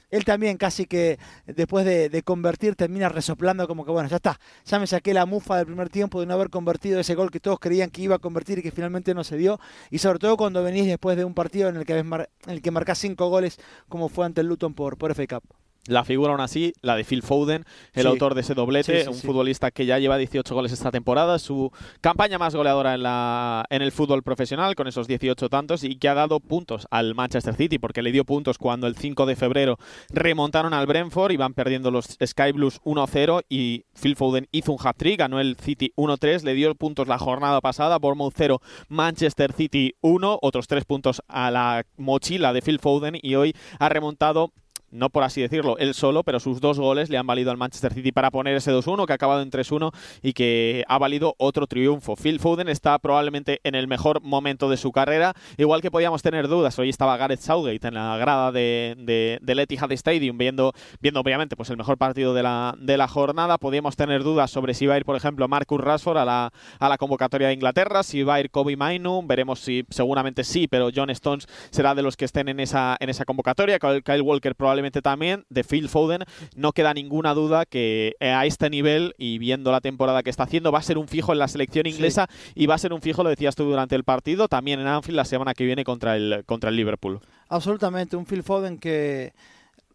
él 0.09 0.25
también 0.25 0.57
casi 0.57 0.85
que 0.85 1.19
después 1.45 1.85
de, 1.85 2.23
convertir 2.23 2.75
termina 2.75 3.09
resoplando 3.09 3.67
como 3.67 3.85
que 3.85 3.91
bueno, 3.91 4.09
ya 4.09 4.15
está, 4.15 4.39
ya 4.65 4.79
me 4.79 4.87
saqué 4.87 5.13
la 5.13 5.25
mufa 5.25 5.57
del 5.57 5.65
primer 5.65 5.89
tiempo 5.89 6.19
de 6.19 6.25
no 6.25 6.33
haber 6.33 6.49
convertido 6.49 6.99
ese 6.99 7.15
gol 7.15 7.29
que 7.29 7.39
todos 7.39 7.59
creían 7.59 7.89
que 7.89 8.01
iba 8.01 8.15
a 8.15 8.19
convertir 8.19 8.59
y 8.59 8.61
que 8.63 8.71
finalmente 8.71 9.13
no 9.13 9.23
se 9.23 9.37
dio. 9.37 9.59
Y 9.91 9.99
sobre 9.99 10.19
todo 10.19 10.37
cuando 10.37 10.63
venís 10.63 10.85
después 10.85 11.17
de 11.17 11.25
un 11.25 11.33
partido 11.33 11.69
en 11.69 11.75
el 11.75 11.85
que, 11.85 12.03
el 12.47 12.61
que 12.61 12.71
marcás 12.71 12.99
cinco 12.99 13.29
goles, 13.29 13.59
como 13.89 14.09
fue 14.09 14.25
ante 14.25 14.41
el 14.41 14.47
Luton 14.47 14.73
por, 14.73 14.97
por 14.97 15.13
FA 15.13 15.27
Cup. 15.27 15.62
La 15.87 16.05
figura 16.05 16.31
aún 16.31 16.41
así, 16.41 16.73
la 16.81 16.95
de 16.95 17.03
Phil 17.03 17.23
Foden, 17.23 17.65
el 17.93 18.07
autor 18.07 18.35
de 18.35 18.41
ese 18.41 18.53
doblete, 18.53 19.07
un 19.09 19.15
futbolista 19.15 19.69
que 19.69 19.85
ya 19.85 19.99
lleva 19.99 20.17
18 20.17 20.55
goles 20.55 20.71
esta 20.71 20.91
temporada, 20.91 21.39
su 21.39 21.71
campaña 21.99 22.37
más 22.37 22.55
goleadora 22.55 22.93
en, 22.93 23.03
la, 23.03 23.65
en 23.69 23.81
el 23.81 23.91
fútbol 23.91 24.23
profesional 24.23 24.75
con 24.75 24.87
esos 24.87 25.07
18 25.07 25.49
tantos 25.49 25.83
y 25.83 25.97
que 25.97 26.07
ha 26.07 26.13
dado 26.13 26.39
puntos 26.39 26.87
al 26.89 27.15
Manchester 27.15 27.55
City 27.55 27.79
porque 27.79 28.01
le 28.01 28.13
dio 28.13 28.23
puntos 28.23 28.57
cuando 28.57 28.87
el 28.87 28.95
5 28.95 29.25
de 29.25 29.35
febrero 29.35 29.77
remontaron 30.09 30.73
al 30.73 30.85
Brentford 30.85 31.33
y 31.33 31.37
van 31.37 31.53
perdiendo 31.53 31.91
los 31.91 32.17
Sky 32.25 32.53
Blues 32.53 32.81
1-0 32.83 33.43
y 33.49 33.83
Phil 34.01 34.15
Foden 34.15 34.47
hizo 34.51 34.71
un 34.71 34.79
hat-trick, 34.81 35.19
ganó 35.19 35.41
el 35.41 35.57
City 35.57 35.91
1-3, 35.97 36.43
le 36.43 36.53
dio 36.53 36.73
puntos 36.75 37.09
la 37.09 37.17
jornada 37.17 37.59
pasada, 37.59 37.99
Bournemouth 37.99 38.33
0, 38.37 38.61
Manchester 38.87 39.51
City 39.51 39.95
1, 39.99 40.39
otros 40.41 40.67
3 40.67 40.85
puntos 40.85 41.21
a 41.27 41.51
la 41.51 41.85
mochila 41.97 42.53
de 42.53 42.61
Phil 42.61 42.79
Foden 42.79 43.17
y 43.21 43.35
hoy 43.35 43.53
ha 43.79 43.89
remontado 43.89 44.53
no 44.93 45.09
por 45.09 45.23
así 45.23 45.41
decirlo, 45.41 45.77
él 45.77 45.93
solo, 45.93 46.23
pero 46.23 46.39
sus 46.39 46.61
dos 46.61 46.79
goles 46.79 47.09
le 47.09 47.17
han 47.17 47.27
valido 47.27 47.51
al 47.51 47.57
Manchester 47.57 47.93
City 47.93 48.11
para 48.11 48.31
poner 48.31 48.55
ese 48.55 48.71
2-1 48.71 49.05
que 49.05 49.13
ha 49.13 49.15
acabado 49.15 49.41
en 49.41 49.51
3-1 49.51 49.91
y 50.21 50.33
que 50.33 50.83
ha 50.87 50.97
valido 50.97 51.35
otro 51.37 51.67
triunfo. 51.67 52.15
Phil 52.15 52.39
Foden 52.39 52.69
está 52.69 52.97
probablemente 52.99 53.59
en 53.63 53.75
el 53.75 53.87
mejor 53.87 54.21
momento 54.21 54.69
de 54.69 54.77
su 54.77 54.91
carrera, 54.91 55.33
igual 55.57 55.81
que 55.81 55.91
podíamos 55.91 56.21
tener 56.21 56.47
dudas. 56.47 56.77
Hoy 56.79 56.89
estaba 56.89 57.17
Gareth 57.17 57.41
Southgate 57.41 57.87
en 57.87 57.95
la 57.95 58.17
grada 58.17 58.51
de, 58.51 58.95
de, 58.99 59.39
del 59.41 59.59
Etihad 59.59 59.91
Stadium 59.91 60.37
viendo, 60.37 60.73
viendo 61.01 61.19
obviamente 61.19 61.55
pues 61.55 61.69
el 61.69 61.77
mejor 61.77 61.97
partido 61.97 62.33
de 62.33 62.43
la, 62.43 62.75
de 62.77 62.97
la 62.97 63.07
jornada. 63.07 63.57
Podíamos 63.57 63.95
tener 63.95 64.23
dudas 64.23 64.51
sobre 64.51 64.73
si 64.73 64.85
va 64.85 64.95
a 64.95 64.97
ir, 64.97 65.05
por 65.05 65.15
ejemplo, 65.15 65.47
Marcus 65.47 65.81
Rashford 65.81 66.17
a 66.17 66.25
la, 66.25 66.53
a 66.79 66.89
la 66.89 66.97
convocatoria 66.97 67.47
de 67.47 67.53
Inglaterra, 67.53 68.03
si 68.03 68.23
va 68.23 68.35
a 68.35 68.39
ir 68.39 68.51
Kobe 68.51 68.77
Mainu, 68.77 69.23
veremos 69.25 69.59
si 69.59 69.85
seguramente 69.89 70.43
sí, 70.43 70.67
pero 70.67 70.89
John 70.93 71.09
Stones 71.09 71.47
será 71.71 71.95
de 71.95 72.03
los 72.03 72.17
que 72.17 72.25
estén 72.25 72.49
en 72.49 72.59
esa, 72.59 72.97
en 72.99 73.09
esa 73.09 73.25
convocatoria. 73.25 73.79
Kyle 73.79 74.21
Walker 74.21 74.55
probablemente 74.55 74.82
también 74.91 75.45
de 75.49 75.63
Phil 75.63 75.89
Foden. 75.89 76.23
No 76.55 76.71
queda 76.71 76.93
ninguna 76.93 77.33
duda 77.33 77.65
que 77.65 78.15
eh, 78.19 78.29
a 78.31 78.45
este 78.45 78.69
nivel 78.69 79.13
y 79.17 79.37
viendo 79.37 79.71
la 79.71 79.81
temporada 79.81 80.23
que 80.23 80.29
está 80.29 80.43
haciendo 80.43 80.71
va 80.71 80.79
a 80.79 80.83
ser 80.83 80.97
un 80.97 81.07
fijo 81.07 81.31
en 81.31 81.39
la 81.39 81.47
selección 81.47 81.85
inglesa 81.87 82.27
y 82.55 82.65
va 82.65 82.75
a 82.75 82.79
ser 82.79 82.93
un 82.93 83.01
fijo, 83.01 83.23
lo 83.23 83.29
decías 83.29 83.55
tú 83.55 83.63
durante 83.63 83.95
el 83.95 84.03
partido, 84.03 84.47
también 84.47 84.79
en 84.79 84.87
Anfield 84.87 85.17
la 85.17 85.25
semana 85.25 85.53
que 85.53 85.65
viene 85.65 85.83
contra 85.83 86.15
el, 86.15 86.43
contra 86.45 86.69
el 86.69 86.75
Liverpool. 86.75 87.19
Absolutamente, 87.49 88.15
un 88.15 88.25
Phil 88.25 88.43
Foden 88.43 88.77
que 88.77 89.33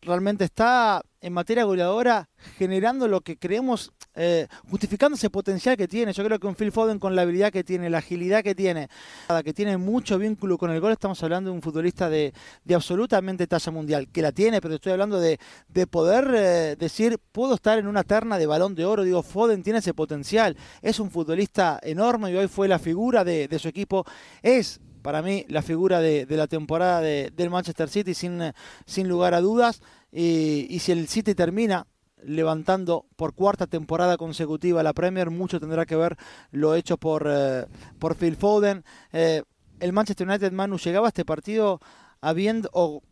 realmente 0.03 0.45
está 0.45 1.03
en 1.21 1.33
materia 1.33 1.65
goleadora 1.65 2.29
generando 2.57 3.09
lo 3.09 3.21
que 3.21 3.37
creemos, 3.37 3.93
eh, 4.21 4.49
justificando 4.69 5.17
ese 5.17 5.31
potencial 5.31 5.77
que 5.77 5.87
tiene. 5.87 6.13
Yo 6.13 6.25
creo 6.25 6.39
que 6.39 6.47
un 6.47 6.55
Phil 6.55 6.73
Foden 6.73 6.99
con 6.99 7.15
la 7.15 7.23
habilidad 7.23 7.53
que 7.53 7.63
tiene, 7.65 7.89
la 7.89 7.99
agilidad 7.99 8.43
que 8.43 8.55
tiene, 8.55 8.89
que 9.45 9.55
tiene 9.55 9.77
mucho 9.77 10.19
vínculo 10.19 10.59
con 10.59 10.71
el 10.71 10.81
gol, 10.81 10.93
estamos 10.93 11.23
hablando 11.23 11.51
de 11.51 11.57
un 11.57 11.63
futbolista 11.63 12.11
de, 12.11 12.33
absolutamente 12.75 13.47
talla 13.47 13.73
mundial, 13.73 14.09
que 14.09 14.21
la 14.21 14.33
tiene, 14.33 14.61
pero 14.61 14.75
estoy 14.75 14.93
hablando 14.93 15.21
de, 15.21 15.39
poder 15.91 16.35
eh, 16.35 16.77
decir, 16.77 17.19
puedo 17.33 17.55
estar 17.55 17.79
en 17.79 17.87
una 17.87 18.03
terna 18.03 18.39
de 18.39 18.47
balón 18.47 18.75
de 18.75 18.85
oro, 18.85 19.05
digo, 19.05 19.23
Foden 19.23 19.63
tiene 19.63 19.79
ese 19.79 19.95
potencial, 19.95 20.57
es 20.83 20.99
un 20.99 21.11
futbolista 21.11 21.79
enorme 21.83 22.33
y 22.33 22.37
hoy 22.37 22.49
fue 22.49 22.69
la 22.69 22.79
figura 22.79 23.25
de, 23.25 23.49
de 23.49 23.59
su 23.59 23.69
equipo, 23.69 24.05
es 24.43 24.81
para 25.03 25.23
mí 25.23 25.47
la 25.49 25.63
figura 25.63 26.01
de, 26.01 26.27
la 26.29 26.47
temporada 26.47 27.01
del 27.01 27.51
Manchester 27.51 27.89
City 27.89 28.15
sin, 28.15 28.53
sin 28.85 29.09
lugar 29.09 29.35
a 29.35 29.41
dudas. 29.41 29.81
Y, 30.13 30.79
si 30.81 30.93
el 30.93 31.09
City 31.09 31.35
termina 31.35 31.87
levantando 32.23 33.07
por 33.17 33.35
cuarta 33.35 33.67
temporada 33.67 34.17
consecutiva 34.17 34.83
la 34.83 34.93
Premier, 34.93 35.31
mucho 35.31 35.61
tendrá 35.61 35.87
que 35.87 35.97
ver 35.97 36.17
lo 36.51 36.75
hecho 36.75 36.97
por, 36.97 37.27
eh, 37.29 37.67
por 37.99 38.17
Phil 38.17 38.37
Foden. 38.37 38.85
Eh, 39.13 39.43
el 39.81 39.93
Manchester 39.93 40.29
United 40.29 40.53
Manu 40.53 40.79
llegaba 40.79 41.07
a 41.07 41.09
este 41.09 41.25
partido 41.25 41.81
habiendo, 42.21 43.03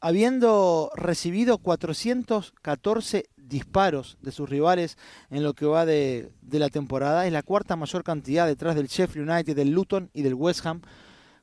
habiendo 0.00 0.90
recibido 0.94 1.58
414 1.58 3.26
disparos 3.36 4.18
de 4.22 4.32
sus 4.32 4.48
rivales 4.48 4.98
en 5.30 5.44
lo 5.44 5.54
que 5.54 5.66
va 5.66 5.86
de, 5.86 6.32
de 6.42 6.58
la 6.58 6.68
temporada. 6.68 7.26
Es 7.26 7.32
la 7.32 7.42
cuarta 7.42 7.76
mayor 7.76 8.02
cantidad 8.02 8.46
detrás 8.46 8.74
del 8.74 8.88
Sheffield 8.88 9.30
United, 9.30 9.54
del 9.54 9.70
Luton 9.70 10.10
y 10.12 10.22
del 10.22 10.34
West 10.34 10.66
Ham. 10.66 10.82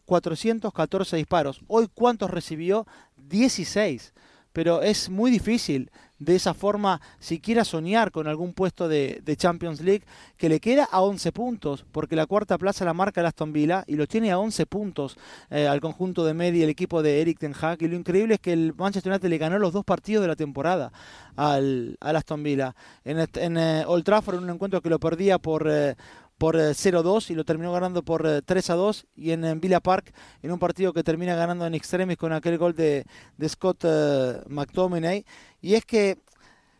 414 0.05 1.15
disparos. 1.15 1.61
Hoy, 1.67 1.87
¿cuántos 1.93 2.29
recibió? 2.29 2.85
16. 3.15 4.13
Pero 4.51 4.81
es 4.81 5.09
muy 5.09 5.31
difícil 5.31 5.91
de 6.23 6.35
esa 6.35 6.53
forma 6.53 7.01
siquiera 7.19 7.63
soñar 7.63 8.11
con 8.11 8.27
algún 8.27 8.53
puesto 8.53 8.87
de, 8.87 9.21
Champions 9.37 9.81
League 9.81 10.03
que 10.37 10.47
le 10.47 10.59
queda 10.59 10.87
a 10.91 11.01
11 11.01 11.31
puntos, 11.31 11.85
porque 11.91 12.15
la 12.15 12.27
cuarta 12.27 12.57
plaza 12.57 12.85
la 12.85 12.93
marca 12.93 13.21
el 13.21 13.27
Aston 13.27 13.51
Villa 13.51 13.83
y 13.87 13.95
lo 13.95 14.07
tiene 14.07 14.31
a 14.31 14.37
11 14.37 14.65
puntos 14.67 15.17
eh, 15.49 15.67
al 15.67 15.81
conjunto 15.81 16.23
de 16.23 16.33
Medi, 16.33 16.61
el 16.61 16.69
equipo 16.69 17.01
de 17.01 17.21
Eric 17.21 17.39
Ten 17.39 17.53
Hag. 17.59 17.81
Y 17.81 17.87
lo 17.87 17.95
increíble 17.95 18.35
es 18.35 18.39
que 18.39 18.53
el 18.53 18.73
Manchester 18.75 19.11
United 19.11 19.27
le 19.27 19.37
ganó 19.37 19.57
los 19.57 19.73
dos 19.73 19.83
partidos 19.83 20.21
de 20.21 20.27
la 20.27 20.35
temporada 20.35 20.91
al, 21.35 21.97
Aston 21.99 22.43
Villa. 22.43 22.75
En, 23.03 23.27
en 23.35 23.57
eh, 23.57 23.83
Old 23.87 24.03
Trafford, 24.03 24.37
en 24.37 24.43
un 24.43 24.49
encuentro 24.51 24.81
que 24.81 24.89
lo 24.89 24.99
perdía 24.99 25.39
por, 25.39 25.67
eh, 25.69 25.95
por 26.43 26.57
0-2 26.57 27.29
eh, 27.29 27.31
y 27.31 27.35
lo 27.37 27.45
terminó 27.45 27.71
ganando 27.71 28.03
por 28.03 28.23
3-2 28.25 29.03
eh, 29.03 29.07
y 29.15 29.31
en, 29.31 29.61
Villa 29.61 29.79
Park 29.79 30.13
en 30.41 30.51
un 30.51 30.59
partido 30.59 30.91
que 30.91 31.01
termina 31.01 31.35
ganando 31.35 31.65
en 31.65 31.73
extremis 31.73 32.17
con 32.17 32.33
aquel 32.33 32.57
gol 32.57 32.75
de, 32.75 33.05
Scott 33.47 33.85
uh, 33.85 34.41
McTominay. 34.49 35.25
Y 35.61 35.75
es 35.75 35.85
que 35.85 36.17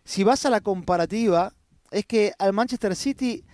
si 0.03 0.25
vas 0.25 0.45
a 0.45 0.49
la 0.49 0.59
comparativa, 0.59 1.53
es 1.91 2.05
que 2.05 2.33
al 2.39 2.51
Manchester 2.51 2.93
City 2.93 3.45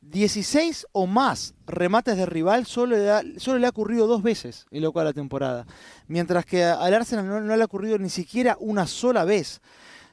16 0.00 0.86
o 0.92 1.06
más 1.06 1.52
remates 1.66 2.16
de 2.16 2.24
rival 2.24 2.64
solo 2.64 2.96
le, 2.96 3.38
solo 3.38 3.58
le 3.58 3.66
ha 3.66 3.70
ocurrido 3.70 4.06
dos 4.06 4.22
veces 4.22 4.64
en 4.70 4.80
lo 4.80 4.90
cual 4.90 5.04
la 5.04 5.12
temporada. 5.12 5.66
Mientras 6.06 6.46
que 6.46 6.64
al 6.64 6.94
Arsenal 6.94 7.46
no 7.46 7.56
le 7.56 7.62
ha 7.62 7.66
ocurrido 7.66 7.98
ni 7.98 8.08
siquiera 8.08 8.56
una 8.58 8.86
sola 8.86 9.26
vez. 9.26 9.60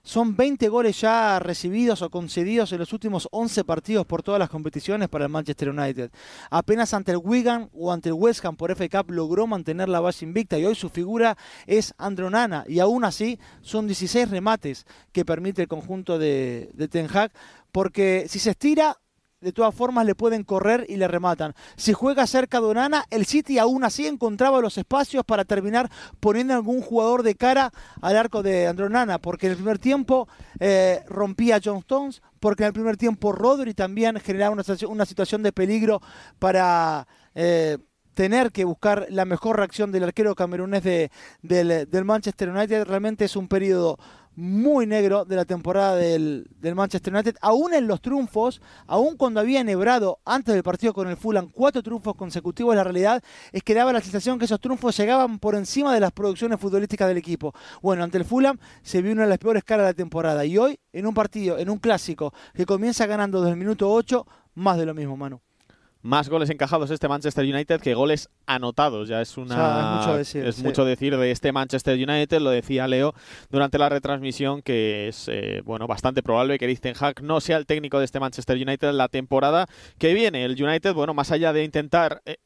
Son 0.03 0.35
20 0.35 0.67
goles 0.69 0.99
ya 1.01 1.39
recibidos 1.39 2.01
o 2.01 2.09
concedidos 2.09 2.71
en 2.71 2.79
los 2.79 2.93
últimos 2.93 3.27
11 3.31 3.63
partidos 3.63 4.05
por 4.05 4.23
todas 4.23 4.39
las 4.39 4.49
competiciones 4.49 5.09
para 5.09 5.25
el 5.25 5.31
Manchester 5.31 5.69
United. 5.69 6.11
Apenas 6.49 6.93
ante 6.93 7.11
el 7.11 7.17
Wigan 7.17 7.69
o 7.73 7.91
ante 7.91 8.09
el 8.09 8.13
West 8.13 8.43
Ham 8.45 8.55
por 8.55 8.75
FA 8.75 9.03
logró 9.07 9.47
mantener 9.47 9.89
la 9.89 9.99
base 9.99 10.25
invicta 10.25 10.57
y 10.57 10.65
hoy 10.65 10.75
su 10.75 10.89
figura 10.89 11.37
es 11.67 11.93
Andronana 11.97 12.63
y 12.67 12.79
aún 12.79 13.03
así 13.03 13.39
son 13.61 13.87
16 13.87 14.29
remates 14.29 14.85
que 15.11 15.25
permite 15.25 15.63
el 15.63 15.67
conjunto 15.67 16.17
de, 16.17 16.69
de 16.73 16.87
Ten 16.87 17.07
Hag 17.13 17.31
porque 17.71 18.25
si 18.27 18.39
se 18.39 18.51
estira 18.51 18.97
de 19.41 19.53
todas 19.53 19.73
formas 19.73 20.05
le 20.05 20.15
pueden 20.15 20.43
correr 20.43 20.85
y 20.89 20.97
le 20.97 21.07
rematan. 21.07 21.53
Si 21.77 21.93
juega 21.93 22.27
cerca 22.27 22.59
de 22.59 22.67
Onana, 22.67 23.05
el 23.09 23.25
City 23.25 23.57
aún 23.57 23.83
así 23.83 24.05
encontraba 24.05 24.59
los 24.59 24.77
espacios 24.77 25.23
para 25.23 25.45
terminar 25.45 25.89
poniendo 26.19 26.53
algún 26.53 26.81
jugador 26.81 27.23
de 27.23 27.35
cara 27.35 27.71
al 28.01 28.17
arco 28.17 28.43
de 28.43 28.67
Andronana, 28.67 29.19
porque 29.19 29.47
en 29.47 29.51
el 29.51 29.57
primer 29.57 29.79
tiempo 29.79 30.27
eh, 30.59 31.01
rompía 31.07 31.57
a 31.57 31.61
John 31.63 31.77
Stones, 31.77 32.21
porque 32.39 32.63
en 32.63 32.67
el 32.67 32.73
primer 32.73 32.97
tiempo 32.97 33.31
Rodri 33.31 33.73
también 33.73 34.19
generaba 34.19 34.53
una, 34.53 34.63
una 34.87 35.05
situación 35.05 35.43
de 35.43 35.51
peligro 35.51 36.01
para... 36.37 37.07
Eh, 37.35 37.77
tener 38.15 38.51
que 38.51 38.65
buscar 38.65 39.05
la 39.11 39.23
mejor 39.23 39.55
reacción 39.55 39.93
del 39.93 40.03
arquero 40.03 40.35
camerunés 40.35 40.83
de, 40.83 41.09
del, 41.41 41.89
del 41.89 42.03
Manchester 42.03 42.49
United. 42.49 42.83
Realmente 42.83 43.23
es 43.23 43.37
un 43.37 43.47
periodo 43.47 43.97
muy 44.39 44.87
negro 44.87 45.25
de 45.25 45.35
la 45.35 45.43
temporada 45.43 45.95
del, 45.95 46.47
Manchester 46.75 47.13
United, 47.13 47.35
aún 47.41 47.73
en 47.73 47.87
los 47.87 48.01
triunfos, 48.01 48.61
aún 48.87 49.17
cuando 49.17 49.41
había 49.41 49.63
nebrado 49.63 50.19
antes 50.23 50.53
del 50.53 50.63
partido 50.63 50.93
con 50.93 51.09
el 51.09 51.17
Fulham 51.17 51.49
cuatro 51.51 51.83
triunfos 51.83 52.15
consecutivos, 52.15 52.75
la 52.75 52.83
realidad 52.83 53.21
es 53.51 53.63
que 53.63 53.73
daba 53.73 53.91
la 53.91 54.01
sensación 54.01 54.39
que 54.39 54.45
esos 54.45 54.59
triunfos 54.59 54.95
llegaban 54.95 55.39
por 55.39 55.55
encima 55.55 55.93
de 55.93 55.99
las 55.99 56.11
producciones 56.11 56.59
futbolísticas 56.59 57.07
del 57.07 57.17
equipo. 57.17 57.53
Bueno, 57.81 58.03
ante 58.03 58.17
el 58.17 58.25
Fulham 58.25 58.57
se 58.81 59.01
vio 59.01 59.11
una 59.11 59.23
de 59.23 59.29
las 59.29 59.39
peores 59.39 59.63
caras 59.63 59.85
de 59.85 59.89
la 59.91 59.95
temporada 59.95 60.45
y 60.45 60.57
hoy 60.57 60.79
en 60.93 61.05
un 61.05 61.13
partido, 61.13 61.57
en 61.57 61.69
un 61.69 61.77
clásico 61.77 62.33
que 62.53 62.65
comienza 62.65 63.05
ganando 63.05 63.41
desde 63.41 63.51
el 63.51 63.59
minuto 63.59 63.91
8, 63.91 64.25
más 64.55 64.77
de 64.77 64.85
lo 64.85 64.93
mismo, 64.93 65.17
mano 65.17 65.41
más 66.01 66.29
goles 66.29 66.49
encajados 66.49 66.91
este 66.91 67.07
Manchester 67.07 67.43
United 67.43 67.81
que 67.81 67.93
goles 67.93 68.29
anotados. 68.45 69.09
Ya 69.09 69.21
es 69.21 69.37
una 69.37 69.91
es 69.91 69.99
mucho 69.99 70.17
decir, 70.17 70.45
es 70.45 70.63
mucho 70.63 70.85
decir 70.85 71.17
de 71.17 71.31
este 71.31 71.51
Manchester 71.51 71.95
United. 71.95 72.39
Lo 72.39 72.51
decía 72.51 72.87
Leo 72.87 73.13
durante 73.49 73.77
la 73.77 73.89
retransmisión 73.89 74.61
que 74.61 75.07
es 75.09 75.27
eh, 75.27 75.61
bueno 75.65 75.87
bastante 75.87 76.23
probable 76.23 76.57
que 76.57 76.75
Ten 76.79 76.95
Hag 76.99 77.21
no 77.21 77.41
sea 77.41 77.57
el 77.57 77.65
técnico 77.65 77.99
de 77.99 78.05
este 78.05 78.19
Manchester 78.19 78.55
United 78.55 78.91
la 78.93 79.09
temporada 79.09 79.67
que 79.97 80.13
viene. 80.13 80.45
El 80.45 80.61
United, 80.61 80.93
bueno, 80.93 81.13
más 81.13 81.31
allá 81.31 81.51
de 81.51 81.63
intentar 81.63 82.21
eh, 82.25 82.37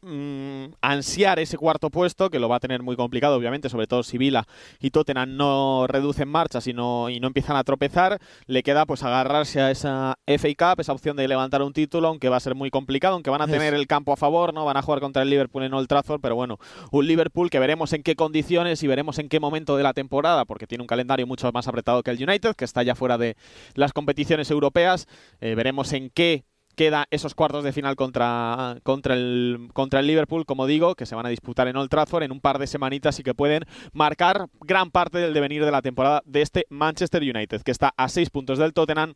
Mm, 0.00 0.74
ansiar 0.80 1.40
ese 1.40 1.56
cuarto 1.56 1.90
puesto, 1.90 2.30
que 2.30 2.38
lo 2.38 2.48
va 2.48 2.56
a 2.56 2.60
tener 2.60 2.84
muy 2.84 2.94
complicado, 2.94 3.34
obviamente, 3.34 3.68
sobre 3.68 3.88
todo 3.88 4.04
si 4.04 4.16
Vila 4.16 4.46
y 4.78 4.90
Tottenham 4.90 5.36
no 5.36 5.88
reducen 5.88 6.28
marcha 6.28 6.60
sino, 6.60 7.10
y 7.10 7.18
no 7.18 7.26
empiezan 7.26 7.56
a 7.56 7.64
tropezar, 7.64 8.20
le 8.46 8.62
queda 8.62 8.86
pues 8.86 9.02
agarrarse 9.02 9.60
a 9.60 9.72
esa 9.72 10.16
FA 10.24 10.48
Cup, 10.56 10.80
esa 10.80 10.92
opción 10.92 11.16
de 11.16 11.26
levantar 11.26 11.62
un 11.62 11.72
título, 11.72 12.06
aunque 12.06 12.28
va 12.28 12.36
a 12.36 12.40
ser 12.40 12.54
muy 12.54 12.70
complicado, 12.70 13.14
aunque 13.14 13.30
van 13.30 13.42
a 13.42 13.48
tener 13.48 13.74
el 13.74 13.88
campo 13.88 14.12
a 14.12 14.16
favor, 14.16 14.54
¿no? 14.54 14.64
Van 14.64 14.76
a 14.76 14.82
jugar 14.82 15.00
contra 15.00 15.22
el 15.22 15.30
Liverpool 15.30 15.64
en 15.64 15.74
Old 15.74 15.88
Trafford, 15.88 16.20
pero 16.20 16.36
bueno, 16.36 16.58
un 16.92 17.04
Liverpool 17.04 17.50
que 17.50 17.58
veremos 17.58 17.92
en 17.92 18.04
qué 18.04 18.14
condiciones 18.14 18.80
y 18.84 18.86
veremos 18.86 19.18
en 19.18 19.28
qué 19.28 19.40
momento 19.40 19.76
de 19.76 19.82
la 19.82 19.94
temporada, 19.94 20.44
porque 20.44 20.68
tiene 20.68 20.82
un 20.82 20.88
calendario 20.88 21.26
mucho 21.26 21.50
más 21.50 21.66
apretado 21.66 22.04
que 22.04 22.12
el 22.12 22.22
United, 22.22 22.54
que 22.54 22.64
está 22.64 22.84
ya 22.84 22.94
fuera 22.94 23.18
de 23.18 23.36
las 23.74 23.92
competiciones 23.92 24.48
europeas, 24.52 25.08
eh, 25.40 25.56
veremos 25.56 25.92
en 25.92 26.10
qué 26.10 26.44
queda 26.78 27.08
esos 27.10 27.34
cuartos 27.34 27.64
de 27.64 27.72
final 27.72 27.96
contra, 27.96 28.76
contra, 28.84 29.14
el, 29.14 29.68
contra 29.74 29.98
el 29.98 30.06
Liverpool, 30.06 30.46
como 30.46 30.68
digo, 30.68 30.94
que 30.94 31.06
se 31.06 31.16
van 31.16 31.26
a 31.26 31.28
disputar 31.28 31.66
en 31.66 31.76
Old 31.76 31.90
Trafford 31.90 32.22
en 32.22 32.30
un 32.30 32.40
par 32.40 32.60
de 32.60 32.68
semanitas 32.68 33.18
y 33.18 33.24
que 33.24 33.34
pueden 33.34 33.64
marcar 33.92 34.46
gran 34.60 34.92
parte 34.92 35.18
del 35.18 35.34
devenir 35.34 35.64
de 35.64 35.72
la 35.72 35.82
temporada 35.82 36.22
de 36.24 36.40
este 36.40 36.66
Manchester 36.70 37.20
United, 37.22 37.62
que 37.62 37.72
está 37.72 37.92
a 37.96 38.08
seis 38.08 38.30
puntos 38.30 38.58
del 38.58 38.74
Tottenham 38.74 39.14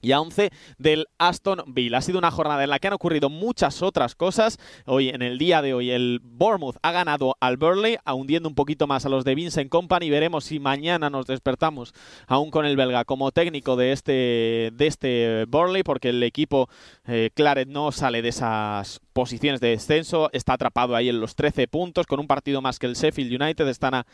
y 0.00 0.12
a 0.12 0.20
11 0.20 0.50
del 0.78 1.06
Aston 1.18 1.62
Villa. 1.66 1.98
Ha 1.98 2.02
sido 2.02 2.18
una 2.18 2.30
jornada 2.30 2.62
en 2.62 2.70
la 2.70 2.78
que 2.78 2.88
han 2.88 2.92
ocurrido 2.92 3.30
muchas 3.30 3.82
otras 3.82 4.14
cosas. 4.14 4.58
Hoy, 4.86 5.08
en 5.08 5.22
el 5.22 5.38
día 5.38 5.62
de 5.62 5.74
hoy, 5.74 5.90
el 5.90 6.20
Bournemouth 6.22 6.76
ha 6.82 6.92
ganado 6.92 7.36
al 7.40 7.56
Burnley, 7.56 7.96
hundiendo 8.06 8.48
un 8.48 8.54
poquito 8.54 8.86
más 8.86 9.06
a 9.06 9.08
los 9.08 9.24
de 9.24 9.34
Vincent 9.34 9.70
Company. 9.70 10.10
Veremos 10.10 10.44
si 10.44 10.60
mañana 10.60 11.10
nos 11.10 11.26
despertamos 11.26 11.94
aún 12.26 12.50
con 12.50 12.66
el 12.66 12.76
belga 12.76 13.04
como 13.04 13.32
técnico 13.32 13.76
de 13.76 13.92
este, 13.92 14.70
de 14.74 14.86
este 14.86 15.44
Burnley, 15.48 15.82
porque 15.82 16.10
el 16.10 16.22
equipo 16.22 16.68
eh, 17.06 17.30
Claret 17.34 17.68
no 17.68 17.92
sale 17.92 18.22
de 18.22 18.28
esas 18.28 19.00
posiciones 19.12 19.60
de 19.60 19.68
descenso. 19.68 20.28
Está 20.32 20.54
atrapado 20.54 20.96
ahí 20.96 21.08
en 21.08 21.20
los 21.20 21.34
13 21.34 21.66
puntos, 21.68 22.06
con 22.06 22.20
un 22.20 22.26
partido 22.26 22.60
más 22.60 22.78
que 22.78 22.86
el 22.86 22.94
Sheffield 22.94 23.40
United. 23.40 23.66
Están 23.68 23.94
a 23.94 24.06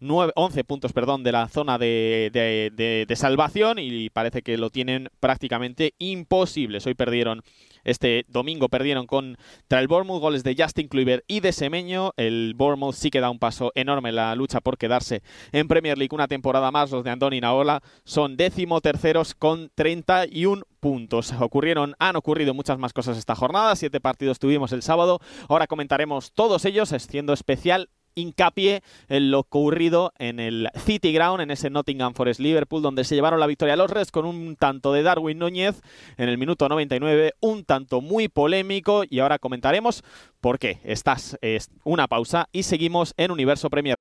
11 0.00 0.64
puntos 0.64 0.92
perdón, 0.92 1.22
de 1.22 1.32
la 1.32 1.48
zona 1.48 1.78
de, 1.78 2.30
de, 2.32 3.16
salvación 3.16 3.78
y 3.78 4.08
parece 4.10 4.42
que 4.42 4.56
lo 4.56 4.70
tienen 4.70 5.08
prácticamente 5.20 5.94
imposible. 5.98 6.78
Hoy 6.84 6.94
perdieron, 6.94 7.42
este 7.84 8.24
domingo 8.28 8.68
perdieron 8.68 9.06
contra 9.06 9.80
el 9.80 9.88
Bournemouth, 9.88 10.20
goles 10.20 10.42
de 10.42 10.56
Justin 10.58 10.88
Kluivert 10.88 11.24
y 11.28 11.40
de 11.40 11.52
Semeño. 11.52 12.12
El 12.16 12.54
Bournemouth 12.56 12.94
sí 12.94 13.10
que 13.10 13.20
da 13.20 13.30
un 13.30 13.38
paso 13.38 13.72
enorme 13.74 14.08
en 14.08 14.16
la 14.16 14.34
lucha 14.34 14.60
por 14.60 14.78
quedarse 14.78 15.22
en 15.52 15.68
Premier 15.68 15.98
League 15.98 16.14
una 16.14 16.28
temporada 16.28 16.70
más. 16.70 16.90
Los 16.90 17.04
de 17.04 17.10
Andoni 17.10 17.40
Naola 17.40 17.82
son 18.04 18.36
décimo 18.36 18.80
terceros 18.80 19.34
con 19.34 19.70
31 19.74 20.62
puntos. 20.80 21.32
Ocurrieron, 21.38 21.94
han 21.98 22.16
ocurrido 22.16 22.54
muchas 22.54 22.78
más 22.78 22.94
cosas 22.94 23.18
esta 23.18 23.34
jornada. 23.34 23.76
Siete 23.76 24.00
partidos 24.00 24.38
tuvimos 24.38 24.72
el 24.72 24.82
sábado. 24.82 25.20
Ahora 25.48 25.66
comentaremos 25.66 26.32
todos 26.32 26.64
ellos, 26.64 26.88
siendo 26.88 27.34
especial 27.34 27.90
hincapié 28.14 28.82
en 29.08 29.30
lo 29.30 29.40
ocurrido 29.40 30.12
en 30.18 30.40
el 30.40 30.68
City 30.84 31.12
Ground, 31.12 31.40
en 31.40 31.50
ese 31.50 31.70
Nottingham 31.70 32.14
Forest 32.14 32.40
Liverpool, 32.40 32.82
donde 32.82 33.04
se 33.04 33.14
llevaron 33.14 33.40
la 33.40 33.46
victoria 33.46 33.76
los 33.76 33.90
Reds 33.90 34.10
con 34.10 34.26
un 34.26 34.56
tanto 34.56 34.92
de 34.92 35.02
Darwin 35.02 35.38
Núñez 35.38 35.80
en 36.16 36.28
el 36.28 36.38
minuto 36.38 36.68
99, 36.68 37.34
un 37.40 37.64
tanto 37.64 38.00
muy 38.00 38.28
polémico 38.28 39.02
y 39.08 39.20
ahora 39.20 39.38
comentaremos 39.38 40.02
por 40.40 40.58
qué. 40.58 40.80
Estás 40.84 41.38
es 41.40 41.68
una 41.84 42.08
pausa 42.08 42.48
y 42.52 42.62
seguimos 42.64 43.14
en 43.16 43.30
Universo 43.30 43.70
Premier. 43.70 43.96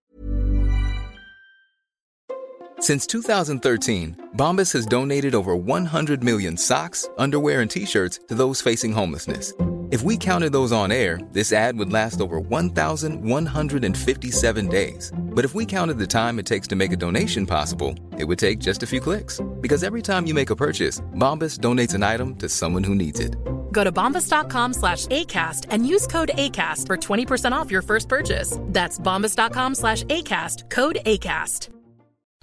Since 2.82 3.08
2013, 3.08 4.16
Bombas 4.38 4.72
has 4.72 4.86
donated 4.86 5.36
over 5.36 5.54
100 5.54 6.24
million 6.24 6.56
socks, 6.56 7.10
underwear 7.18 7.60
and 7.60 7.70
t-shirts 7.70 8.22
to 8.30 8.36
those 8.36 8.62
facing 8.62 8.94
homelessness. 8.94 9.54
If 9.91 10.03
we 10.03 10.17
counted 10.17 10.51
those 10.51 10.72
on 10.72 10.91
air, 10.91 11.19
this 11.31 11.51
ad 11.51 11.75
would 11.79 11.91
last 11.91 12.22
over 12.22 12.39
1,157 12.39 14.67
days. 14.67 15.12
But 15.17 15.46
if 15.46 15.55
we 15.55 15.65
counted 15.65 15.98
the 15.98 16.05
time 16.05 16.38
it 16.38 16.46
takes 16.46 16.67
to 16.67 16.75
make 16.75 16.91
a 16.91 16.98
donation 16.98 17.48
possible, 17.48 17.96
it 18.19 18.25
would 18.25 18.38
take 18.38 18.60
just 18.60 18.84
a 18.84 18.88
few 18.88 19.00
clicks. 19.00 19.41
Because 19.62 19.84
every 19.84 20.03
time 20.03 20.27
you 20.27 20.36
make 20.36 20.51
a 20.51 20.55
purchase, 20.55 21.01
Bombas 21.15 21.58
donates 21.58 21.96
an 21.96 22.03
item 22.03 22.36
to 22.36 22.48
someone 22.48 22.84
who 22.84 22.93
needs 22.93 23.19
it. 23.19 23.36
Go 23.72 23.84
to 23.84 23.91
bombas.com 23.91 24.74
slash 24.74 25.08
ACAST 25.08 25.65
and 25.72 25.88
use 25.88 26.05
code 26.05 26.34
ACAST 26.36 26.86
for 26.86 26.96
20% 26.96 27.51
off 27.51 27.72
your 27.72 27.81
first 27.81 28.08
purchase. 28.08 28.60
That's 28.65 29.00
bombas.com 29.00 29.74
slash 29.74 30.03
ACAST, 30.03 30.69
code 30.69 31.00
ACAST. 31.03 31.69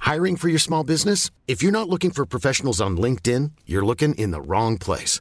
Hiring 0.01 0.37
for 0.37 0.49
your 0.49 0.59
small 0.59 0.83
business? 0.83 1.31
If 1.47 1.63
you're 1.63 1.71
not 1.71 1.89
looking 1.89 2.11
for 2.11 2.27
professionals 2.27 2.81
on 2.81 2.97
LinkedIn, 2.97 3.53
you're 3.67 3.85
looking 3.85 4.15
in 4.15 4.33
the 4.33 4.41
wrong 4.41 4.79
place. 4.79 5.21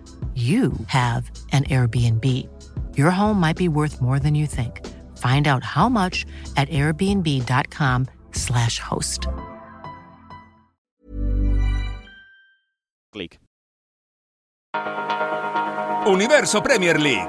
you 0.35 0.71
have 0.87 1.29
an 1.51 1.65
Airbnb. 1.65 2.47
Your 2.95 3.11
home 3.11 3.37
might 3.37 3.57
be 3.57 3.67
worth 3.67 4.01
more 4.01 4.17
than 4.17 4.33
you 4.33 4.47
think. 4.47 4.87
Find 5.17 5.49
out 5.49 5.65
how 5.65 5.89
much 5.89 6.25
at 6.55 6.69
airbnb.com/slash 6.69 8.79
host. 8.79 9.27
Universo 16.05 16.63
Premier 16.63 16.97
League, 16.97 17.27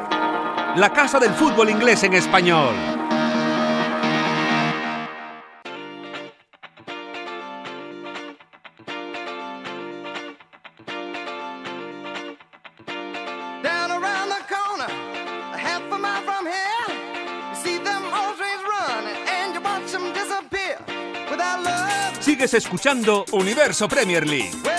la 0.76 0.92
casa 0.92 1.18
del 1.18 1.34
fútbol 1.34 1.68
inglés 1.68 2.04
en 2.04 2.14
español. 2.14 2.91
Escuchando 22.54 23.24
Universo 23.32 23.88
Premier 23.88 24.26
League. 24.26 24.71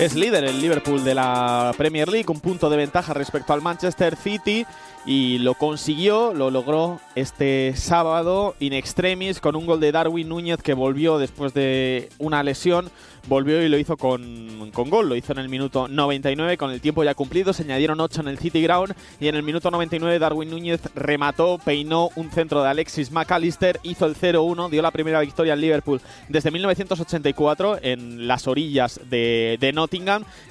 Es 0.00 0.14
líder 0.14 0.44
el 0.44 0.62
Liverpool 0.62 1.04
de 1.04 1.14
la 1.14 1.74
Premier 1.76 2.08
League, 2.08 2.24
un 2.28 2.40
punto 2.40 2.70
de 2.70 2.78
ventaja 2.78 3.12
respecto 3.12 3.52
al 3.52 3.60
Manchester 3.60 4.16
City 4.16 4.64
y 5.06 5.38
lo 5.38 5.54
consiguió, 5.54 6.34
lo 6.34 6.50
logró 6.50 7.00
este 7.14 7.72
sábado 7.74 8.54
in 8.60 8.72
extremis 8.72 9.40
con 9.40 9.56
un 9.56 9.66
gol 9.66 9.80
de 9.80 9.92
Darwin 9.92 10.28
Núñez 10.28 10.62
que 10.62 10.74
volvió 10.74 11.18
después 11.18 11.54
de 11.54 12.10
una 12.18 12.42
lesión, 12.42 12.90
volvió 13.26 13.62
y 13.62 13.68
lo 13.68 13.78
hizo 13.78 13.96
con, 13.96 14.70
con 14.72 14.90
gol, 14.90 15.08
lo 15.08 15.16
hizo 15.16 15.32
en 15.32 15.38
el 15.38 15.48
minuto 15.48 15.88
99 15.88 16.58
con 16.58 16.70
el 16.70 16.80
tiempo 16.80 17.02
ya 17.02 17.14
cumplido, 17.14 17.52
se 17.52 17.62
añadieron 17.62 18.00
8 18.00 18.20
en 18.20 18.28
el 18.28 18.38
City 18.38 18.62
Ground 18.62 18.94
y 19.20 19.28
en 19.28 19.36
el 19.36 19.42
minuto 19.42 19.70
99 19.70 20.18
Darwin 20.18 20.50
Núñez 20.50 20.80
remató, 20.94 21.58
peinó 21.64 22.10
un 22.16 22.30
centro 22.30 22.62
de 22.62 22.68
Alexis 22.68 23.10
McAllister, 23.10 23.80
hizo 23.82 24.04
el 24.04 24.14
0-1, 24.14 24.68
dio 24.68 24.82
la 24.82 24.90
primera 24.90 25.20
victoria 25.20 25.54
al 25.54 25.60
Liverpool 25.60 26.00
desde 26.28 26.50
1984 26.50 27.78
en 27.82 28.28
las 28.28 28.46
orillas 28.46 29.00
de, 29.08 29.56
de 29.58 29.72
Nottingham, 29.72 29.89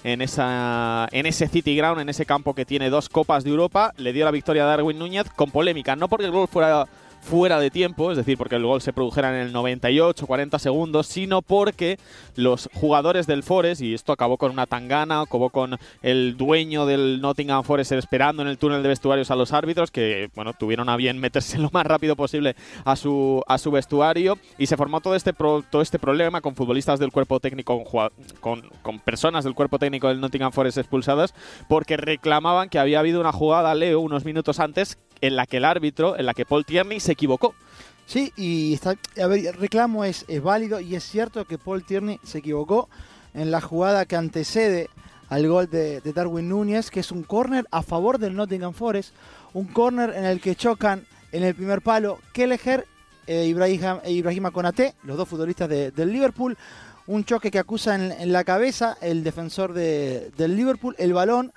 en, 0.04 0.22
esa, 0.22 1.08
en 1.12 1.26
ese 1.26 1.48
City 1.48 1.76
Ground, 1.76 2.02
en 2.02 2.10
ese 2.10 2.26
campo 2.26 2.54
que 2.54 2.66
tiene 2.66 2.90
dos 2.90 3.10
copas 3.10 3.44
de 3.44 3.50
Europa, 3.50 3.94
le 3.98 4.14
dio 4.14 4.26
la 4.26 4.32
victoria 4.32 4.64
a 4.64 4.68
Darwin 4.68 5.00
Núñez 5.00 5.30
con 5.36 5.52
polémica, 5.52 5.96
no 5.96 6.08
porque 6.08 6.26
el 6.26 6.32
gol 6.32 6.48
fuera 6.48 6.86
fuera 7.22 7.60
de 7.60 7.70
tiempo, 7.70 8.12
es 8.12 8.18
decir, 8.18 8.38
porque 8.38 8.56
el 8.56 8.64
gol 8.66 8.82
se 8.82 8.94
produjera 8.94 9.30
en 9.30 9.48
el 9.48 9.54
98, 9.54 10.26
40 10.26 10.58
segundos, 10.60 11.08
sino 11.08 11.42
porque 11.42 11.98
los 12.36 12.70
jugadores 12.74 13.28
del 13.28 13.44
Forest, 13.44 13.82
y 13.82 13.94
esto 13.94 14.12
acabó 14.14 14.38
con 14.38 14.52
una 14.52 14.66
tangana, 14.66 15.22
acabó 15.22 15.50
con 15.50 15.78
el 16.02 16.38
dueño 16.38 16.86
del 16.86 17.22
Nottingham 17.22 17.64
Forest 17.64 17.92
esperando 17.92 18.42
en 18.42 18.48
el 18.48 18.58
túnel 18.58 18.82
de 18.82 18.90
vestuarios 18.90 19.32
a 19.32 19.36
los 19.36 19.54
árbitros, 19.54 19.92
que 19.92 20.30
bueno, 20.36 20.54
tuvieron 20.54 20.90
a 20.90 20.96
bien 20.96 21.20
meterse 21.20 21.58
lo 21.60 21.70
más 21.72 21.86
rápido 21.86 22.16
posible 22.16 22.56
a 22.86 22.96
su, 22.96 23.44
a 23.48 23.58
su 23.58 23.72
vestuario, 23.72 24.38
y 24.58 24.66
se 24.68 24.78
formó 24.78 25.02
todo 25.02 25.16
este, 25.16 25.34
pro- 25.34 25.64
todo 25.70 25.82
este 25.82 26.00
problema 26.00 26.42
con 26.42 26.56
futbolistas 26.56 27.00
del 27.00 27.12
cuerpo 27.12 27.40
técnico, 27.40 27.84
con, 28.40 28.62
con 28.82 29.00
personas 29.00 29.44
del 29.44 29.54
cuerpo 29.54 29.78
técnico 29.78 30.08
del 30.08 30.20
Nottingham 30.22 30.52
Forest 30.52 30.78
expulsadas, 30.78 31.34
porque 31.68 31.98
reclamaban 31.98 32.70
que 32.70 32.80
había 32.80 33.00
habido 33.00 33.20
una 33.20 33.32
jugada, 33.32 33.76
Leo, 33.76 34.00
unos 34.00 34.26
minutos 34.26 34.60
antes, 34.60 34.98
en 35.22 35.36
la 35.36 35.46
que 35.46 35.58
el 35.58 35.66
árbitro, 35.66 36.18
en 36.18 36.26
la 36.26 36.34
que 36.34 36.46
Paul 36.46 36.66
Tierney 36.66 37.00
se 37.00 37.12
equivocó. 37.14 37.54
Sí, 38.06 38.34
y 38.36 38.74
está, 38.74 38.96
a 39.22 39.28
ver, 39.28 39.46
el 39.48 39.54
reclamo 39.54 40.04
es, 40.04 40.26
es 40.28 40.42
válido 40.42 40.80
y 40.80 40.96
es 40.96 41.04
cierto 41.04 41.46
que 41.46 41.58
Paul 41.58 41.84
Tierney 41.84 42.20
se 42.24 42.40
equivocó 42.40 42.90
en 43.34 43.52
la 43.52 43.62
jugada 43.62 44.06
que 44.06 44.16
antecede 44.16 44.90
al 45.30 45.48
gol 45.48 45.70
de, 45.70 46.02
Darwin 46.02 46.50
Núñez, 46.50 46.90
que 46.90 47.02
es 47.02 47.12
un 47.12 47.22
córner 47.22 47.68
a 47.70 47.84
favor 47.84 48.18
del 48.18 48.36
Nottingham 48.36 48.74
Forest, 48.74 49.14
un 49.54 49.66
córner 49.66 50.14
en 50.16 50.26
el 50.26 50.42
que 50.42 50.56
chocan 50.56 51.06
en 51.32 51.44
el 51.44 51.54
primer 51.54 51.84
palo 51.84 52.18
Kelleher 52.34 52.88
e 53.28 53.46
Ibrahima, 53.46 54.02
e 54.04 54.12
Ibrahima 54.12 54.50
Konaté, 54.50 54.96
los 55.04 55.16
dos 55.16 55.30
futbolistas 55.30 55.70
de- 55.70 55.92
del 55.92 56.12
Liverpool, 56.12 56.58
un 57.06 57.24
choque 57.26 57.52
que 57.52 57.60
acusa 57.60 57.94
en, 57.94 58.32
la 58.32 58.44
cabeza 58.44 58.98
el 59.02 59.24
defensor 59.24 59.74
de- 59.74 60.32
del 60.36 60.56
Liverpool, 60.56 60.96
el 60.98 61.14
balón 61.14 61.54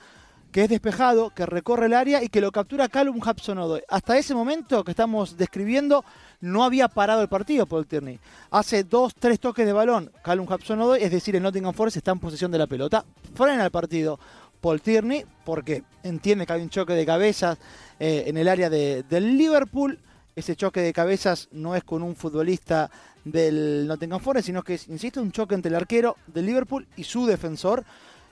que 0.52 0.64
es 0.64 0.68
despejado, 0.68 1.30
que 1.30 1.46
recorre 1.46 1.86
el 1.86 1.94
área 1.94 2.22
y 2.22 2.28
que 2.28 2.40
lo 2.42 2.52
captura 2.52 2.88
Callum 2.88 3.18
Hudson-Odoi. 3.18 3.82
Hasta 3.88 4.18
ese 4.18 4.34
momento 4.34 4.84
que 4.84 4.90
estamos 4.92 5.36
describiendo, 5.36 6.04
no 6.40 6.62
había 6.62 6.88
parado 6.88 7.22
el 7.22 7.28
partido 7.28 7.66
Paul 7.66 7.86
Tierney. 7.86 8.20
Hace 8.50 8.84
dos, 8.84 9.14
tres 9.14 9.40
toques 9.40 9.64
de 9.64 9.72
balón 9.72 10.12
Callum 10.22 10.46
Hudson-Odoi, 10.46 11.02
es 11.02 11.10
decir, 11.10 11.34
el 11.34 11.42
Nottingham 11.42 11.72
Forest 11.74 11.96
está 11.96 12.10
en 12.12 12.18
posesión 12.20 12.50
de 12.52 12.58
la 12.58 12.66
pelota. 12.66 13.04
Frena 13.34 13.64
el 13.64 13.70
partido 13.70 14.20
Paul 14.60 14.80
Tierney 14.82 15.24
porque 15.44 15.82
entiende 16.02 16.44
que 16.46 16.52
hay 16.52 16.62
un 16.62 16.70
choque 16.70 16.92
de 16.92 17.06
cabezas 17.06 17.58
eh, 17.98 18.24
en 18.26 18.36
el 18.36 18.46
área 18.46 18.68
de- 18.68 19.04
del 19.04 19.38
Liverpool. 19.38 19.98
Ese 20.36 20.54
choque 20.56 20.80
de 20.80 20.92
cabezas 20.92 21.48
no 21.52 21.74
es 21.74 21.82
con 21.84 22.02
un 22.02 22.14
futbolista 22.14 22.90
del 23.24 23.86
Nottingham 23.86 24.20
Forest, 24.20 24.46
sino 24.46 24.62
que 24.62 24.74
es, 24.74 24.88
insisto, 24.88 25.20
un 25.22 25.32
choque 25.32 25.54
entre 25.54 25.68
el 25.70 25.76
arquero 25.76 26.16
del 26.26 26.46
Liverpool 26.46 26.86
y 26.96 27.04
su 27.04 27.26
defensor. 27.26 27.84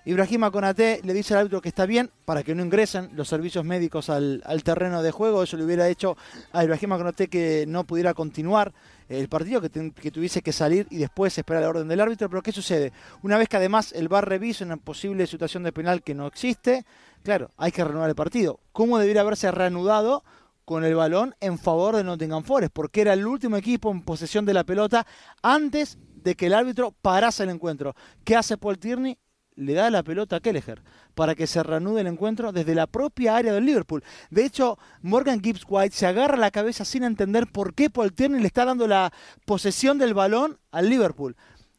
Ibrahima 0.04 0.50
Konaté 0.50 1.00
le 1.04 1.12
dice 1.12 1.34
al 1.34 1.40
árbitro 1.40 1.60
que 1.60 1.68
está 1.68 1.84
bien 1.84 2.10
para 2.24 2.42
que 2.42 2.54
no 2.54 2.64
ingresen 2.64 3.10
los 3.14 3.28
servicios 3.28 3.64
médicos 3.64 4.08
al, 4.08 4.42
terreno 4.64 5.02
de 5.02 5.10
juego. 5.10 5.42
Eso 5.42 5.56
le 5.56 5.64
hubiera 5.64 5.88
hecho 5.88 6.16
a 6.52 6.64
Ibrahima 6.64 6.96
Konaté 6.96 7.28
que 7.28 7.64
no 7.68 7.84
pudiera 7.84 8.14
continuar 8.14 8.72
el 9.08 9.28
partido, 9.28 9.60
que 9.60 10.10
tuviese 10.10 10.40
que 10.40 10.52
salir 10.52 10.86
y 10.90 10.96
después 10.96 11.36
esperar 11.36 11.62
la 11.62 11.68
orden 11.68 11.88
del 11.88 12.00
árbitro. 12.00 12.30
Pero 12.30 12.42
¿qué 12.42 12.52
sucede? 12.52 12.92
Una 13.22 13.36
vez 13.36 13.48
que 13.48 13.56
además 13.56 13.92
el 13.92 14.08
VAR 14.08 14.28
revisa 14.28 14.64
una 14.64 14.76
posible 14.76 15.26
situación 15.26 15.64
de 15.64 15.72
penal 15.72 16.02
que 16.02 16.14
no 16.14 16.26
existe, 16.26 16.84
claro, 17.22 17.50
hay 17.56 17.72
que 17.72 17.84
renovar 17.84 18.08
el 18.08 18.14
partido. 18.14 18.60
¿Cómo 18.72 18.98
debería 18.98 19.22
haberse 19.22 19.50
reanudado? 19.50 20.24
con 20.70 20.84
el 20.84 20.94
balón 20.94 21.34
en 21.40 21.58
favor 21.58 21.96
de 21.96 22.04
Nottingham 22.04 22.44
Forest, 22.44 22.72
porque 22.72 23.00
era 23.00 23.12
el 23.12 23.26
último 23.26 23.56
equipo 23.56 23.90
en 23.90 24.02
posesión 24.02 24.46
de 24.46 24.54
la 24.54 24.62
pelota 24.62 25.04
antes 25.42 25.98
de 26.14 26.36
que 26.36 26.46
el 26.46 26.54
árbitro 26.54 26.94
parase 27.02 27.42
el 27.42 27.50
encuentro. 27.50 27.96
¿Qué 28.22 28.36
hace 28.36 28.56
Paul 28.56 28.78
Tierney? 28.78 29.18
Le 29.56 29.74
da 29.74 29.90
la 29.90 30.02
pelota 30.02 30.36
a 30.36 30.40
Kelleher 30.40 30.82
para 31.14 31.34
que 31.34 31.46
se 31.46 31.62
reanude 31.62 32.00
el 32.00 32.06
encuentro 32.06 32.52
desde 32.52 32.74
la 32.74 32.86
propia 32.86 33.36
área 33.36 33.52
del 33.52 33.66
Liverpool. 33.66 34.02
De 34.30 34.44
hecho, 34.44 34.78
Morgan 35.02 35.42
Gibbs 35.42 35.64
White 35.68 35.94
se 35.94 36.06
agarra 36.06 36.36
la 36.36 36.50
cabeza 36.50 36.84
sin 36.84 37.02
entender 37.02 37.46
por 37.46 37.74
qué 37.74 37.90
Paul 37.90 38.12
Tierney 38.12 38.40
le 38.40 38.46
está 38.46 38.64
dando 38.64 38.86
la 38.86 39.12
posesión 39.44 39.98
del 39.98 40.14
balón 40.14 40.58
al 40.70 40.88
Liverpool. 40.88 41.36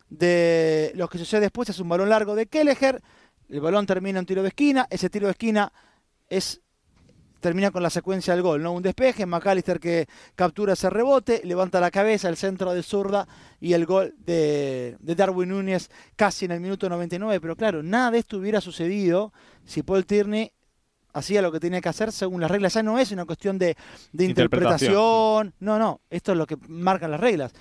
De 0.09 0.91
lo 0.95 1.07
que 1.07 1.17
sucede 1.17 1.41
después 1.41 1.69
es 1.69 1.79
un 1.79 1.89
balón 1.89 2.09
largo 2.09 2.35
de 2.35 2.45
Kelleher, 2.45 3.01
el 3.49 3.61
balón 3.61 3.85
termina 3.85 4.19
en 4.19 4.25
tiro 4.25 4.41
de 4.41 4.49
esquina, 4.49 4.87
ese 4.89 5.09
tiro 5.09 5.27
de 5.27 5.31
esquina 5.31 5.71
es 6.29 6.61
termina 7.41 7.71
con 7.71 7.83
la 7.83 7.89
secuencia 7.89 8.33
del 8.33 8.43
gol, 8.43 8.63
¿no? 8.63 8.71
Un 8.71 8.83
despeje, 8.83 9.25
McAllister 9.25 9.79
que 9.79 10.07
captura 10.35 10.73
ese 10.73 10.89
rebote, 10.89 11.41
levanta 11.43 11.81
la 11.81 11.91
cabeza, 11.91 12.29
el 12.29 12.37
centro 12.37 12.71
de 12.73 12.83
zurda 12.83 13.27
y 13.59 13.73
el 13.73 13.85
gol 13.85 14.13
de, 14.19 14.95
de 14.99 15.15
Darwin 15.15 15.49
Núñez 15.49 15.89
casi 16.15 16.45
en 16.45 16.51
el 16.51 16.61
minuto 16.61 16.87
99. 16.87 17.41
Pero 17.41 17.55
claro, 17.57 17.83
nada 17.83 18.11
de 18.11 18.19
esto 18.19 18.37
hubiera 18.37 18.61
sucedido 18.61 19.33
si 19.65 19.83
Paul 19.83 20.05
Tierney 20.05 20.53
hacía 21.13 21.41
lo 21.41 21.51
que 21.51 21.59
tenía 21.59 21.81
que 21.81 21.89
hacer 21.89 22.11
según 22.11 22.39
las 22.39 22.49
reglas. 22.51 22.73
Ya 22.75 22.83
no 22.83 22.97
es 22.97 23.11
una 23.11 23.25
cuestión 23.25 23.57
de, 23.57 23.75
de 24.13 24.25
Interpretación. 24.25 24.91
interpretación. 24.93 25.53
No, 25.59 25.77
no, 25.77 26.01
esto 26.09 26.31
es 26.31 26.37
lo 26.37 26.47
que 26.47 26.57
marcan 26.69 27.11
las 27.11 27.19
reglas. 27.19 27.51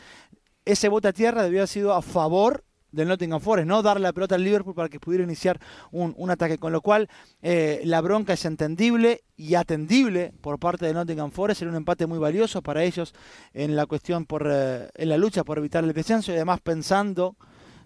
Ese 0.65 0.89
bote 0.89 1.09
a 1.09 1.13
tierra 1.13 1.43
debió 1.43 1.61
haber 1.61 1.69
sido 1.69 1.95
a 1.95 2.03
favor 2.03 2.65
del 2.93 3.09
Nottingham 3.09 3.41
Forest, 3.41 3.69
no 3.69 3.83
darle 3.83 4.03
la 4.03 4.13
pelota 4.13 4.35
al 4.35 4.45
Liverpool 4.45 4.75
para 4.75 4.89
que 4.89 5.01
pudiera 5.01 5.25
iniciar 5.25 5.59
un, 5.91 6.15
un 6.17 6.31
ataque, 6.31 6.59
con 6.59 6.73
lo 6.73 6.81
cual 6.81 7.09
eh, 7.43 7.81
la 7.85 8.01
bronca 8.01 8.33
es 8.33 8.45
entendible 8.45 9.23
y 9.37 9.55
atendible 9.55 10.33
por 10.41 10.59
parte 10.59 10.87
de 10.87 10.95
Nottingham 10.95 11.31
Forest, 11.31 11.63
era 11.63 11.71
un 11.71 11.77
empate 11.77 12.07
muy 12.07 12.19
valioso 12.19 12.63
para 12.63 12.83
ellos 12.85 13.15
en 13.55 13.77
la 13.77 13.87
cuestión 13.87 14.27
por 14.27 14.47
eh, 14.51 14.89
en 14.95 15.09
la 15.09 15.17
lucha 15.17 15.45
por 15.45 15.59
evitar 15.59 15.85
el 15.85 15.93
descenso 15.93 16.33
y 16.33 16.37
además 16.37 16.61
pensando 16.61 17.37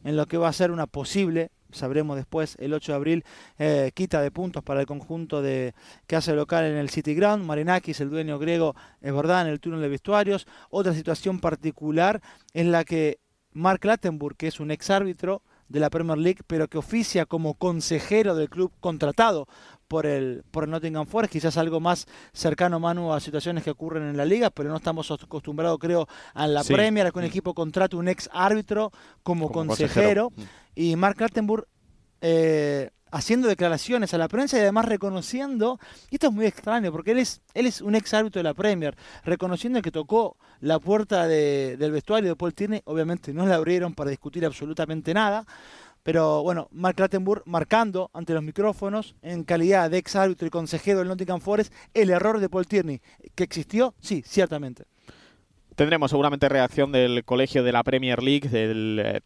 en 0.05 0.17
lo 0.17 0.27
que 0.27 0.37
va 0.37 0.49
a 0.49 0.53
ser 0.53 0.71
una 0.71 0.87
posible 0.87 1.51
sabremos 1.75 2.17
después 2.17 2.57
el 2.61 2.73
8 2.73 2.93
de 2.93 2.97
abril 2.97 3.25
eh, 3.59 3.91
quita 3.95 4.23
de 4.23 4.31
puntos 4.31 4.63
para 4.63 4.81
el 4.81 4.87
conjunto 4.87 5.43
de 5.43 5.75
que 6.07 6.17
hace 6.17 6.35
local 6.35 6.65
en 6.65 6.77
el 6.77 6.89
City 6.89 7.15
Ground. 7.15 7.45
Marinakis 7.45 8.01
el 8.01 8.11
dueño 8.11 8.39
griego 8.39 8.75
es 9.01 9.13
verdad 9.13 9.43
en 9.43 9.49
el 9.49 9.61
túnel 9.61 9.81
de 9.81 9.89
vestuarios. 9.89 10.47
Otra 10.71 10.95
situación 10.95 11.41
particular 11.41 12.23
en 12.53 12.73
la 12.73 12.85
que 12.85 13.19
Mark 13.55 13.85
Lattenburg, 13.85 14.37
que 14.37 14.49
es 14.49 14.61
un 14.61 14.71
ex 14.71 14.91
árbitro 14.91 15.43
de 15.69 15.81
la 15.81 15.89
Premier 15.89 16.19
League, 16.19 16.41
pero 16.47 16.69
que 16.69 16.77
oficia 16.77 17.25
como 17.25 17.55
consejero 17.55 18.35
del 18.35 18.51
club 18.51 18.71
contratado 18.81 19.49
por 19.89 20.05
el, 20.07 20.45
por 20.51 20.65
el 20.65 20.71
Nottingham 20.71 21.07
Forest, 21.07 21.33
quizás 21.33 21.57
algo 21.57 21.81
más 21.81 22.07
cercano, 22.33 22.79
Manu, 22.81 23.13
a 23.13 23.21
situaciones 23.21 23.65
que 23.65 23.71
ocurren 23.71 24.03
en 24.05 24.17
la 24.17 24.25
liga, 24.27 24.51
pero 24.51 24.69
no 24.69 24.77
estamos 24.77 25.11
acostumbrados, 25.11 25.79
creo, 25.79 26.07
a 26.35 26.47
la 26.47 26.63
Sí. 26.63 26.75
Premier, 26.75 27.07
a 27.07 27.11
que 27.13 27.19
un 27.19 27.25
Mm. 27.25 27.29
equipo 27.29 27.55
contrate 27.55 27.97
un 27.97 28.09
ex 28.09 28.29
árbitro 28.33 28.91
como, 29.23 29.47
Como 29.49 29.69
consejero. 29.69 30.31
consejero. 30.31 30.51
Y 30.75 30.97
Mark 30.97 31.21
Lattenburg 31.21 31.67
eh, 32.27 32.91
haciendo 33.15 33.49
declaraciones 33.49 34.13
a 34.13 34.19
la 34.19 34.29
prensa 34.29 34.57
y 34.57 34.61
además 34.61 34.87
reconociendo, 34.87 35.79
y 36.11 36.17
esto 36.17 36.27
es 36.29 36.33
muy 36.33 36.47
extraño, 36.47 36.91
porque 36.93 37.13
él 37.13 37.19
es, 37.19 37.41
él 37.55 37.67
es 37.67 37.81
un 37.81 37.95
ex 37.95 38.13
árbitro 38.13 38.41
de 38.41 38.45
la 38.45 38.55
Premier, 38.55 38.97
reconociendo 39.25 39.81
que 39.83 39.91
tocó 39.91 40.37
la 40.61 40.79
puerta 40.81 41.27
de- 41.29 41.77
del 41.79 41.93
vestuario 41.93 42.31
de 42.31 42.37
Paul 42.37 42.53
Tierney, 42.55 42.83
obviamente 42.85 43.33
no 43.33 43.47
la 43.47 43.55
abrieron 43.55 43.95
para 43.95 44.11
discutir 44.11 44.45
absolutamente 44.45 45.15
nada, 45.15 45.47
Pero 46.03 46.43
bueno, 46.43 46.69
Mark 46.71 46.97
Clattenburg 46.97 47.45
marcando 47.47 48.11
ante 48.13 48.35
los 48.35 48.43
micrófonos 48.43 49.15
en 49.23 49.43
calidad 49.43 49.91
de 49.91 49.97
ex 49.97 50.15
árbitro 50.17 50.47
y 50.47 50.51
consejero 50.51 50.99
del 50.99 51.09
Nottingham 51.09 51.41
Forest 51.41 51.73
el 51.95 52.11
error 52.11 52.41
de 52.41 52.51
Paul 52.51 52.67
Tierney. 52.67 53.01
¿Que 53.35 53.43
existió? 53.45 53.95
Sí, 54.01 54.23
ciertamente. 54.27 54.85
Tendremos 55.77 56.11
seguramente 56.11 56.51
reacción 56.51 56.93
del 56.93 57.25
colegio 57.25 57.65
de 57.65 57.73
la 57.73 57.83
Premier 57.83 58.23
League, 58.23 58.51
del 58.51 59.23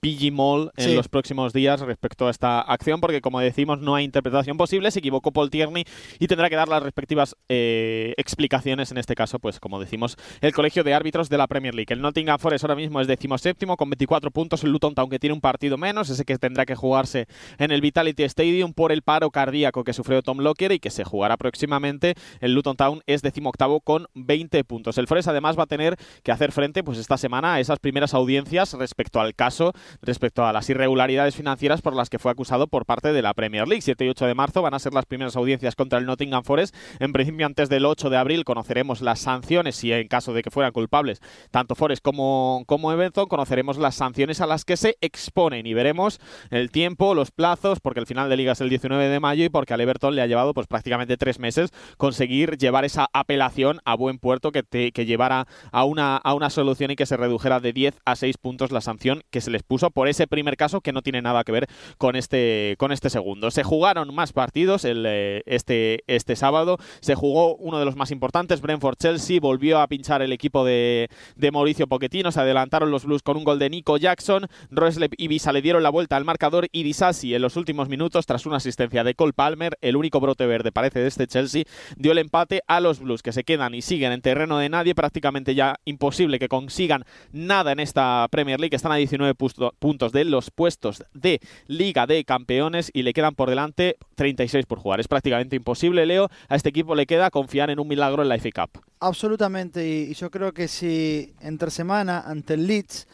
PG 0.00 0.32
Mall 0.32 0.70
en 0.76 0.84
Sí. 0.84 0.94
los 0.94 1.08
próximos 1.08 1.52
días 1.52 1.80
respecto 1.80 2.26
a 2.26 2.30
esta 2.30 2.60
acción, 2.60 3.00
porque 3.00 3.20
como 3.20 3.40
decimos, 3.40 3.80
no 3.80 3.94
hay 3.94 4.04
interpretación 4.04 4.56
posible. 4.56 4.90
Se 4.90 4.98
equivocó 5.00 5.32
Paul 5.32 5.50
Tierney 5.50 5.84
y 6.18 6.26
tendrá 6.26 6.48
que 6.50 6.56
dar 6.56 6.68
las 6.68 6.82
respectivas 6.82 7.36
eh, 7.48 8.14
explicaciones, 8.16 8.90
en 8.90 8.98
este 8.98 9.14
caso, 9.14 9.38
pues 9.38 9.60
como 9.60 9.80
decimos, 9.80 10.16
el 10.40 10.52
colegio 10.52 10.84
de 10.84 10.94
árbitros 10.94 11.28
de 11.28 11.38
la 11.38 11.46
Premier 11.46 11.74
League. 11.74 11.92
El 11.92 12.00
Nottingham 12.00 12.38
Forest 12.38 12.64
ahora 12.64 12.74
mismo 12.76 13.00
es 13.00 13.06
decimoséptimo 13.06 13.76
con 13.76 13.90
24 13.90 14.30
puntos. 14.30 14.64
El 14.64 14.70
Luton 14.72 14.94
Town 14.94 15.08
que 15.10 15.18
tiene 15.18 15.34
un 15.34 15.40
partido 15.40 15.76
menos, 15.78 16.10
ese 16.10 16.24
que 16.24 16.38
tendrá 16.38 16.66
que 16.66 16.74
jugarse 16.74 17.26
en 17.58 17.70
el 17.70 17.80
Vitality 17.80 18.22
Stadium 18.24 18.72
por 18.74 18.92
el 18.92 19.02
paro 19.02 19.30
cardíaco 19.30 19.84
que 19.84 19.92
sufrió 19.92 20.22
Tom 20.22 20.38
Lockyer 20.40 20.72
y 20.72 20.78
que 20.78 20.90
se 20.90 21.04
jugará 21.04 21.36
próximamente. 21.36 22.14
El 22.40 22.54
Luton 22.54 22.76
Town 22.76 23.02
es 23.06 23.22
decimoctavo 23.22 23.80
con 23.80 24.06
20 24.14 24.62
puntos. 24.64 24.98
El 24.98 25.06
Forest 25.06 25.28
además 25.28 25.58
va 25.58 25.64
a 25.64 25.66
tener 25.66 25.96
que 26.22 26.32
hacer 26.32 26.52
frente 26.52 26.82
pues 26.84 26.98
esta 26.98 27.16
semana 27.16 27.54
a 27.54 27.60
esas 27.60 27.78
primeras 27.78 28.14
audiencias 28.14 28.72
respecto 28.74 29.20
al 29.20 29.34
caso 29.34 29.72
respecto 30.02 30.46
a 30.46 30.52
las 30.52 30.68
irregularidades 30.70 31.34
financieras 31.36 31.82
por 31.82 31.94
las 31.94 32.08
que 32.10 32.18
fue 32.18 32.30
acusado 32.30 32.66
por 32.68 32.86
parte 32.86 33.12
de 33.12 33.22
la 33.22 33.34
Premier 33.34 33.66
League. 33.68 33.82
7 33.82 34.04
y 34.04 34.08
8 34.08 34.26
de 34.26 34.34
marzo 34.34 34.62
van 34.62 34.74
a 34.74 34.78
ser 34.78 34.94
las 34.94 35.06
primeras 35.06 35.36
audiencias 35.36 35.74
contra 35.74 35.98
el 35.98 36.06
Nottingham 36.06 36.44
Forest. 36.44 36.74
En 37.00 37.12
principio, 37.12 37.46
antes 37.46 37.68
del 37.68 37.84
8 37.86 38.10
de 38.10 38.16
abril 38.16 38.44
conoceremos 38.44 39.00
las 39.00 39.20
sanciones, 39.20 39.76
si 39.76 39.92
en 39.92 40.08
caso 40.08 40.32
de 40.32 40.42
que 40.42 40.50
fueran 40.50 40.72
culpables, 40.72 41.20
tanto 41.50 41.74
Forest 41.74 42.02
como, 42.02 42.64
como 42.66 42.92
Everton, 42.92 43.26
conoceremos 43.26 43.78
las 43.78 43.94
sanciones 43.94 44.40
a 44.40 44.46
las 44.46 44.64
que 44.64 44.76
se 44.76 44.96
exponen 45.00 45.66
y 45.66 45.74
veremos 45.74 46.20
el 46.50 46.70
tiempo, 46.70 47.14
los 47.14 47.30
plazos, 47.30 47.80
porque 47.80 48.00
el 48.00 48.06
final 48.06 48.28
de 48.28 48.36
liga 48.36 48.52
es 48.52 48.60
el 48.60 48.68
19 48.68 49.08
de 49.08 49.20
mayo 49.20 49.44
y 49.44 49.48
porque 49.48 49.74
al 49.74 49.80
Everton 49.80 50.14
le 50.14 50.22
ha 50.22 50.26
llevado 50.26 50.54
pues 50.54 50.66
prácticamente 50.66 51.16
tres 51.16 51.38
meses 51.38 51.70
conseguir 51.96 52.56
llevar 52.58 52.84
esa 52.84 53.08
apelación 53.12 53.80
a 53.84 53.94
buen 53.94 54.18
puerto 54.18 54.52
que, 54.52 54.62
te- 54.62 54.92
que 54.92 55.06
llevara 55.06 55.46
a 55.72 55.84
una, 55.84 56.16
a 56.16 56.34
una 56.34 56.50
solución 56.50 56.90
y 56.90 56.96
que 56.96 57.06
se 57.06 57.16
redujera 57.16 57.60
de 57.60 57.72
10 57.72 58.00
a 58.04 58.16
6 58.16 58.36
puntos 58.38 58.72
la 58.72 58.80
sanción 58.80 59.22
que 59.30 59.40
se 59.40 59.50
les 59.50 59.62
puso 59.62 59.77
por 59.90 60.08
ese 60.08 60.26
primer 60.26 60.56
caso 60.56 60.80
que 60.80 60.92
no 60.92 61.02
tiene 61.02 61.22
nada 61.22 61.44
que 61.44 61.52
ver 61.52 61.66
con 61.96 62.16
este, 62.16 62.76
con 62.78 62.92
este 62.92 63.10
segundo. 63.10 63.50
Se 63.50 63.62
jugaron 63.62 64.14
más 64.14 64.32
partidos 64.32 64.84
el, 64.84 65.04
eh, 65.06 65.42
este, 65.46 66.04
este 66.06 66.36
sábado. 66.36 66.78
Se 67.00 67.14
jugó 67.14 67.56
uno 67.56 67.78
de 67.78 67.84
los 67.84 67.96
más 67.96 68.10
importantes, 68.10 68.60
Brentford-Chelsea. 68.60 69.40
Volvió 69.40 69.80
a 69.80 69.86
pinchar 69.86 70.22
el 70.22 70.32
equipo 70.32 70.64
de, 70.64 71.08
de 71.36 71.50
Mauricio 71.50 71.86
Pochettino. 71.86 72.32
Se 72.32 72.40
adelantaron 72.40 72.90
los 72.90 73.04
Blues 73.04 73.22
con 73.22 73.36
un 73.36 73.44
gol 73.44 73.58
de 73.58 73.70
Nico 73.70 73.96
Jackson. 73.96 74.46
Roslep 74.70 75.14
y 75.16 75.28
Visa 75.28 75.52
le 75.52 75.62
dieron 75.62 75.82
la 75.82 75.90
vuelta 75.90 76.16
al 76.16 76.24
marcador 76.24 76.68
y 76.72 76.82
Disasi 76.82 77.34
en 77.34 77.42
los 77.42 77.56
últimos 77.56 77.88
minutos, 77.88 78.26
tras 78.26 78.46
una 78.46 78.56
asistencia 78.56 79.04
de 79.04 79.14
Cole 79.14 79.32
Palmer, 79.32 79.76
el 79.80 79.96
único 79.96 80.20
brote 80.20 80.46
verde 80.46 80.72
parece 80.72 81.00
de 81.00 81.08
este 81.08 81.26
Chelsea, 81.26 81.64
dio 81.96 82.12
el 82.12 82.18
empate 82.18 82.62
a 82.66 82.80
los 82.80 83.00
Blues 83.00 83.22
que 83.22 83.32
se 83.32 83.44
quedan 83.44 83.74
y 83.74 83.82
siguen 83.82 84.12
en 84.12 84.20
terreno 84.20 84.58
de 84.58 84.68
nadie. 84.68 84.94
Prácticamente 84.94 85.54
ya 85.54 85.76
imposible 85.84 86.38
que 86.38 86.48
consigan 86.48 87.04
nada 87.32 87.72
en 87.72 87.80
esta 87.80 88.26
Premier 88.30 88.60
League. 88.60 88.74
Están 88.74 88.92
a 88.92 88.96
19 88.96 89.34
puntos 89.78 90.12
de 90.12 90.24
los 90.24 90.50
puestos 90.50 91.04
de 91.14 91.40
Liga 91.66 92.06
de 92.06 92.24
Campeones 92.24 92.90
y 92.92 93.02
le 93.02 93.12
quedan 93.12 93.34
por 93.34 93.50
delante 93.50 93.96
36 94.14 94.66
por 94.66 94.78
jugar. 94.78 95.00
Es 95.00 95.08
prácticamente 95.08 95.56
imposible, 95.56 96.06
Leo. 96.06 96.28
A 96.48 96.56
este 96.56 96.68
equipo 96.68 96.94
le 96.94 97.06
queda 97.06 97.30
confiar 97.30 97.70
en 97.70 97.80
un 97.80 97.88
milagro 97.88 98.22
en 98.22 98.28
la 98.28 98.38
FA 98.38 98.50
Cup. 98.66 98.82
Absolutamente, 99.00 99.86
y, 99.86 100.14
yo 100.14 100.30
creo 100.30 100.52
que 100.52 100.68
si 100.68 101.34
entre 101.40 101.70
semana 101.70 102.20
ante 102.20 102.54
el 102.54 102.66
Leeds 102.66 103.06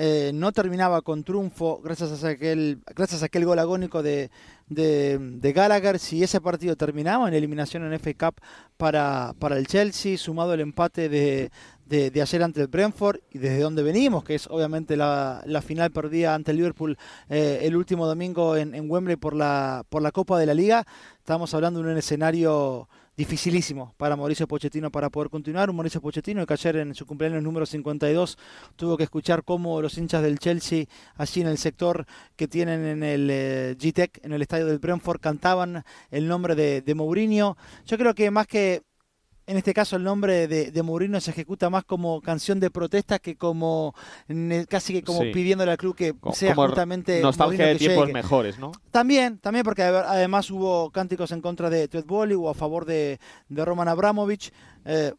eh, 0.00 0.30
no 0.32 0.52
terminaba 0.52 1.02
con 1.02 1.24
triunfo 1.24 1.80
gracias 1.82 2.22
a 2.22 2.28
aquel, 2.28 2.78
gracias 2.94 3.22
a 3.22 3.26
aquel 3.26 3.44
gol 3.44 3.58
agónico 3.58 4.00
de, 4.02 4.30
de, 4.68 5.18
de 5.18 5.52
Gallagher, 5.52 5.98
si 5.98 6.22
ese 6.22 6.40
partido 6.40 6.76
terminaba 6.76 7.26
en 7.26 7.34
eliminación 7.34 7.84
en 7.84 7.98
FA 7.98 8.14
Cup 8.14 8.40
para, 8.76 9.34
para 9.40 9.58
el 9.58 9.66
Chelsea, 9.66 10.16
sumado 10.16 10.54
el 10.54 10.60
empate 10.60 11.08
de, 11.08 11.50
de, 11.88 12.20
ayer 12.20 12.42
ante 12.42 12.60
el 12.60 12.68
Brentford 12.68 13.20
y 13.30 13.38
desde 13.38 13.60
donde 13.60 13.82
venimos, 13.82 14.24
que 14.24 14.34
es 14.34 14.46
obviamente 14.46 14.96
la, 14.96 15.42
la 15.46 15.62
final 15.62 15.90
perdida 15.90 16.34
ante 16.34 16.50
el 16.50 16.58
Liverpool 16.58 16.96
eh, 17.28 17.60
el 17.62 17.76
último 17.76 18.06
domingo 18.06 18.56
en, 18.56 18.74
en 18.74 18.90
Wembley 18.90 19.16
por 19.16 19.34
la, 19.34 19.84
por 19.88 20.02
la 20.02 20.12
Copa 20.12 20.38
de 20.38 20.46
la 20.46 20.54
Liga, 20.54 20.86
estamos 21.18 21.52
hablando 21.54 21.82
de 21.82 21.90
un 21.90 21.98
escenario 21.98 22.88
dificilísimo 23.18 23.94
para 23.96 24.14
Mauricio 24.14 24.46
Pochettino 24.46 24.92
para 24.92 25.10
poder 25.10 25.28
continuar. 25.28 25.68
Un 25.68 25.74
Mauricio 25.74 26.00
Pochettino 26.00 26.46
que 26.46 26.52
ayer 26.52 26.76
en 26.76 26.94
su 26.94 27.04
cumpleaños 27.04 27.42
número 27.42 27.66
52 27.66 28.38
tuvo 28.76 28.96
que 28.96 29.02
escuchar 29.02 29.42
cómo 29.42 29.82
los 29.82 29.98
hinchas 29.98 30.22
del 30.22 30.38
Chelsea, 30.38 30.84
allí 31.16 31.40
en 31.40 31.48
el 31.48 31.58
sector 31.58 32.06
que 32.36 32.46
tienen 32.46 32.86
en 32.86 33.02
el 33.02 33.28
eh, 33.28 33.76
G-Tech, 33.76 34.20
en 34.22 34.32
el 34.32 34.42
estadio 34.42 34.66
del 34.66 34.78
Brentford, 34.78 35.20
cantaban 35.20 35.82
el 36.12 36.28
nombre 36.28 36.54
de, 36.54 36.80
de 36.80 36.94
Mourinho. 36.94 37.56
Yo 37.86 37.98
creo 37.98 38.14
que 38.14 38.30
más 38.30 38.46
que 38.46 38.82
en 39.48 39.56
este 39.56 39.74
caso 39.74 39.96
el 39.96 40.04
nombre 40.04 40.46
de, 40.46 40.70
de 40.70 40.82
Mourinho 40.82 41.20
se 41.20 41.30
ejecuta 41.32 41.70
más 41.70 41.84
como 41.84 42.20
canción 42.20 42.60
de 42.60 42.70
protesta 42.70 43.18
que 43.18 43.36
como 43.36 43.94
casi 44.68 44.92
que 44.92 45.02
como 45.02 45.22
Sí. 45.22 45.30
pidiéndole 45.32 45.70
al 45.72 45.78
club 45.78 45.96
que 45.96 46.14
sea 46.32 46.54
como 46.54 46.68
justamente 46.68 47.20
nostalgia 47.20 47.64
Mourinho 47.64 47.72
de 47.72 47.78
tiempos 47.78 48.06
llegue. 48.06 48.12
mejores, 48.12 48.58
¿no? 48.58 48.72
También, 48.90 49.38
también 49.38 49.64
porque 49.64 49.82
ade- 49.82 50.04
además 50.06 50.50
hubo 50.50 50.90
cánticos 50.90 51.32
en 51.32 51.40
contra 51.40 51.70
de 51.70 51.88
Bowley 52.06 52.36
o 52.36 52.48
a 52.48 52.54
favor 52.54 52.84
de, 52.84 53.18
de 53.48 53.64
Roman 53.64 53.88
Abramovich. 53.88 54.52
Eh, 54.84 55.12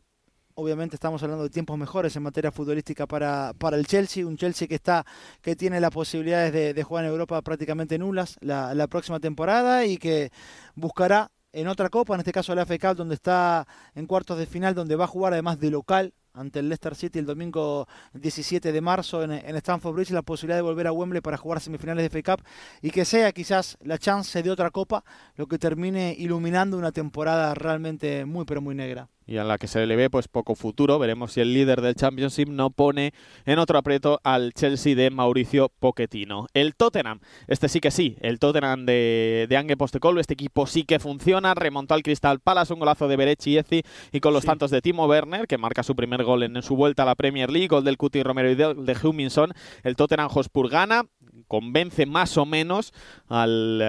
obviamente 0.56 0.96
estamos 0.96 1.24
hablando 1.24 1.44
de 1.46 1.50
tiempos 1.50 1.78
mejores 1.78 2.16
en 2.16 2.24
materia 2.24 2.52
futbolística 2.52 3.08
para, 3.08 3.54
para 3.58 3.78
el 3.78 3.88
Chelsea, 3.88 4.28
un 4.28 4.36
Chelsea 4.38 4.68
que 4.68 4.76
está 4.76 5.06
que 5.42 5.56
tiene 5.56 5.80
las 5.80 5.90
posibilidades 5.92 6.52
de, 6.54 6.74
de 6.74 6.84
jugar 6.84 7.06
en 7.06 7.12
Europa 7.12 7.42
prácticamente 7.42 7.98
nulas 7.98 8.36
la, 8.42 8.74
la 8.76 8.88
próxima 8.88 9.20
temporada 9.20 9.86
y 9.86 9.98
que 9.98 10.32
buscará 10.76 11.32
en 11.54 11.68
otra 11.68 11.90
copa, 11.90 12.14
en 12.14 12.20
este 12.20 12.32
caso 12.32 12.54
la 12.56 12.66
Cup, 12.66 12.96
donde 12.96 13.16
está 13.16 13.68
en 13.96 14.06
cuartos 14.06 14.38
de 14.38 14.46
final, 14.46 14.76
donde 14.76 14.96
va 14.96 15.06
a 15.06 15.08
jugar 15.08 15.34
además 15.34 15.60
de 15.60 15.72
local 15.72 16.14
ante 16.34 16.60
el 16.60 16.70
Leicester 16.70 16.96
City 16.96 17.20
el 17.20 17.26
domingo 17.26 17.88
17 18.14 18.72
de 18.72 18.82
marzo 18.82 19.24
en, 19.24 19.32
en 19.32 19.56
Stamford 19.56 19.96
Bridge, 19.96 20.12
la 20.12 20.22
posibilidad 20.22 20.58
de 20.58 20.62
volver 20.62 20.88
a 20.88 20.92
Wembley 20.92 21.22
para 21.22 21.38
jugar 21.38 21.60
semifinales 21.60 22.04
de 22.04 22.10
FA 22.10 22.36
Cup 22.36 22.46
y 22.82 22.92
que 22.92 23.04
sea 23.04 23.32
quizás 23.32 23.78
la 23.82 23.98
chance 23.98 24.42
de 24.42 24.52
otra 24.52 24.70
copa 24.70 25.04
lo 25.36 25.48
que 25.48 25.58
termine 25.58 26.16
iluminando 26.18 26.78
una 26.78 26.92
temporada 26.92 27.54
realmente 27.56 28.26
muy 28.26 28.46
pero 28.46 28.62
muy 28.62 28.76
negra. 28.76 29.10
Y 29.30 29.38
en 29.38 29.48
la 29.48 29.60
que 29.60 29.68
se 29.68 29.86
le 29.86 29.96
ve 29.96 30.10
pues 30.10 30.28
poco 30.28 30.56
futuro. 30.56 30.98
Veremos 30.98 31.34
si 31.34 31.42
el 31.42 31.54
líder 31.54 31.82
del 31.82 31.94
Championship 31.94 32.50
no 32.50 32.72
pone 32.72 33.14
en 33.46 33.60
otro 33.60 33.78
aprieto 33.78 34.20
al 34.24 34.54
Chelsea 34.54 34.96
de 34.96 35.12
Mauricio 35.12 35.70
Pochettino. 35.80 36.48
El 36.56 36.76
Tottenham, 36.76 37.20
este 37.48 37.70
sí 37.70 37.80
que 37.80 37.92
sí, 37.92 38.18
el 38.22 38.40
Tottenham 38.40 38.86
de, 38.88 39.46
de 39.48 39.58
Ange 39.58 39.78
Postecoglou, 39.78 40.20
este 40.20 40.34
equipo 40.34 40.66
sí 40.66 40.84
que 40.84 40.98
funciona, 41.00 41.54
remontó 41.54 41.94
al 41.94 42.02
Crystal 42.02 42.40
Palace, 42.40 42.74
un 42.74 42.80
golazo 42.80 43.08
de 43.08 43.18
Berechi 43.18 43.52
y 43.52 43.58
Ezi 43.60 43.84
y 44.12 44.20
con 44.20 44.34
los 44.34 44.42
Sí. 44.42 44.48
tantos 44.48 44.72
de 44.72 44.82
Timo 44.82 45.06
Werner, 45.06 45.46
que 45.46 45.58
marca 45.60 45.84
su 45.84 45.96
primer 45.96 46.24
gol 46.24 46.42
en, 46.44 46.62
su 46.64 46.76
vuelta 46.76 47.04
a 47.04 47.06
la 47.06 47.16
Premier 47.16 47.52
League, 47.52 47.68
gol 47.68 47.84
del 47.84 47.98
Cuti 47.98 48.24
Romero 48.24 48.50
y 48.50 48.56
de, 48.56 48.74
de 48.74 48.98
Huminson, 49.04 49.52
el 49.84 49.96
Tottenham 49.96 50.30
Hotspur 50.30 50.70
gana, 50.70 51.04
convence 51.48 52.06
más 52.06 52.38
o 52.38 52.46
menos 52.46 52.94
al, 53.28 53.82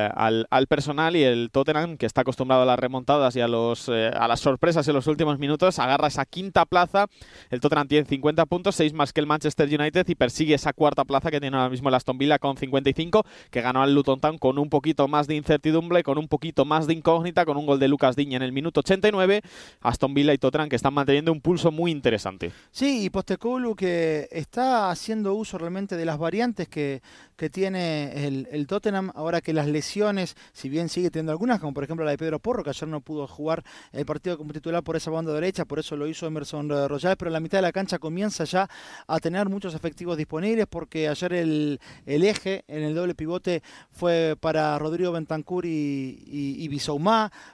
al 0.51 0.67
personal 0.67 1.17
y 1.17 1.23
el 1.23 1.51
Tottenham, 1.51 1.97
que 1.97 2.07
está 2.07 2.23
acostumbrado 2.23 2.63
a 2.63 2.67
las 2.67 2.79
remontadas 2.79 3.37
y 3.37 3.41
a, 3.41 3.49
los, 3.49 3.89
eh, 3.89 4.09
a 4.09 4.29
las 4.29 4.41
sorpresas 4.41 4.87
en 4.89 4.95
los 4.95 5.07
últimos 5.07 5.39
minutos, 5.39 5.79
agarra 5.79 6.09
esa 6.09 6.25
quinta 6.25 6.65
plaza. 6.67 7.07
El 7.51 7.61
Tottenham 7.61 7.89
tiene 7.89 8.07
50 8.07 8.47
puntos, 8.47 8.77
6 8.77 8.93
más 8.93 9.13
que 9.13 9.21
el 9.21 9.27
Manchester 9.27 9.69
United 9.69 10.07
y 10.09 10.15
persigue 10.15 10.55
esa 10.55 10.73
cuarta 10.73 11.05
plaza 11.05 11.31
que 11.31 11.41
tiene 11.41 11.57
ahora 11.57 11.71
mismo 11.71 11.89
el 11.89 11.95
Aston 11.95 12.19
Villa 12.19 12.39
con 12.39 12.57
55, 12.57 13.25
que 13.51 13.61
ganó 13.61 13.83
al 13.83 13.95
Luton 13.95 14.21
Town 14.21 14.39
con 14.39 14.59
un 14.59 14.69
poquito 14.69 15.09
más 15.09 15.27
de 15.27 15.37
incertidumbre, 15.37 16.03
con 16.03 16.19
un 16.19 16.29
poquito 16.29 16.65
más 16.65 16.87
de 16.87 16.95
incógnita, 16.95 17.45
con 17.45 17.57
un 17.57 17.67
gol 17.67 17.79
de 17.79 17.89
Lucas 17.89 18.17
Diña 18.17 18.37
en 18.37 18.43
el 18.43 18.53
minuto 18.53 18.81
89. 18.81 19.43
Aston 19.81 20.15
Villa 20.15 20.33
y 20.33 20.39
Tottenham 20.39 20.69
que 20.69 20.77
están 20.77 20.95
manteniendo 20.95 21.33
un 21.33 21.41
pulso 21.41 21.71
muy 21.71 21.91
interesante. 21.91 22.53
Sí, 22.71 23.05
y 23.05 23.11
Postecoglou 23.11 23.75
que 23.75 24.29
está 24.31 24.91
haciendo 24.91 25.35
uso 25.35 25.59
realmente 25.59 25.97
de 25.97 26.05
las 26.05 26.19
variantes 26.19 26.69
que, 26.69 27.03
que 27.41 27.49
tiene 27.49 28.27
el, 28.27 28.47
el 28.53 28.67
Tottenham, 28.67 29.13
ahora 29.15 29.41
que 29.41 29.55
las 29.55 29.67
lesiones, 29.67 30.37
si 30.53 30.69
bien 30.69 30.91
sigue 30.91 31.11
teniendo 31.11 31.33
algunas, 31.33 31.59
como 31.59 31.73
por 31.73 31.85
ejemplo 31.85 32.05
la 32.05 32.11
de 32.11 32.19
Pedro 32.19 32.39
Porro, 32.39 32.63
que 32.63 32.69
ayer 32.69 32.87
no 32.87 33.01
pudo 33.01 33.27
jugar 33.27 33.65
el 33.93 34.05
partido 34.05 34.37
como 34.37 34.53
titular 34.53 34.83
por 34.83 34.95
esa 34.95 35.11
banda 35.11 35.33
derecha, 35.33 35.65
por 35.65 35.79
eso 35.79 35.97
lo 35.97 36.07
hizo 36.07 36.27
Emerson 36.27 36.69
Royal, 36.69 37.17
pero 37.17 37.31
la 37.31 37.41
mitad 37.41 37.57
de 37.57 37.63
la 37.63 37.73
cancha 37.73 37.99
comienza 37.99 38.45
ya 38.45 38.69
a 39.07 39.19
tener 39.21 39.49
muchos 39.49 39.75
efectivos 39.75 40.19
disponibles, 40.19 40.67
porque 40.67 41.09
ayer 41.09 41.33
el, 41.33 41.81
el 42.05 42.25
eje 42.25 42.63
en 42.69 42.83
el 42.83 42.95
doble 42.95 43.15
pivote 43.15 43.63
fue 43.91 44.37
para 44.39 44.79
Rodrigo 44.79 45.11
Bentancur 45.11 45.65
y, 45.65 46.23
y, 46.27 46.63
y 46.63 46.81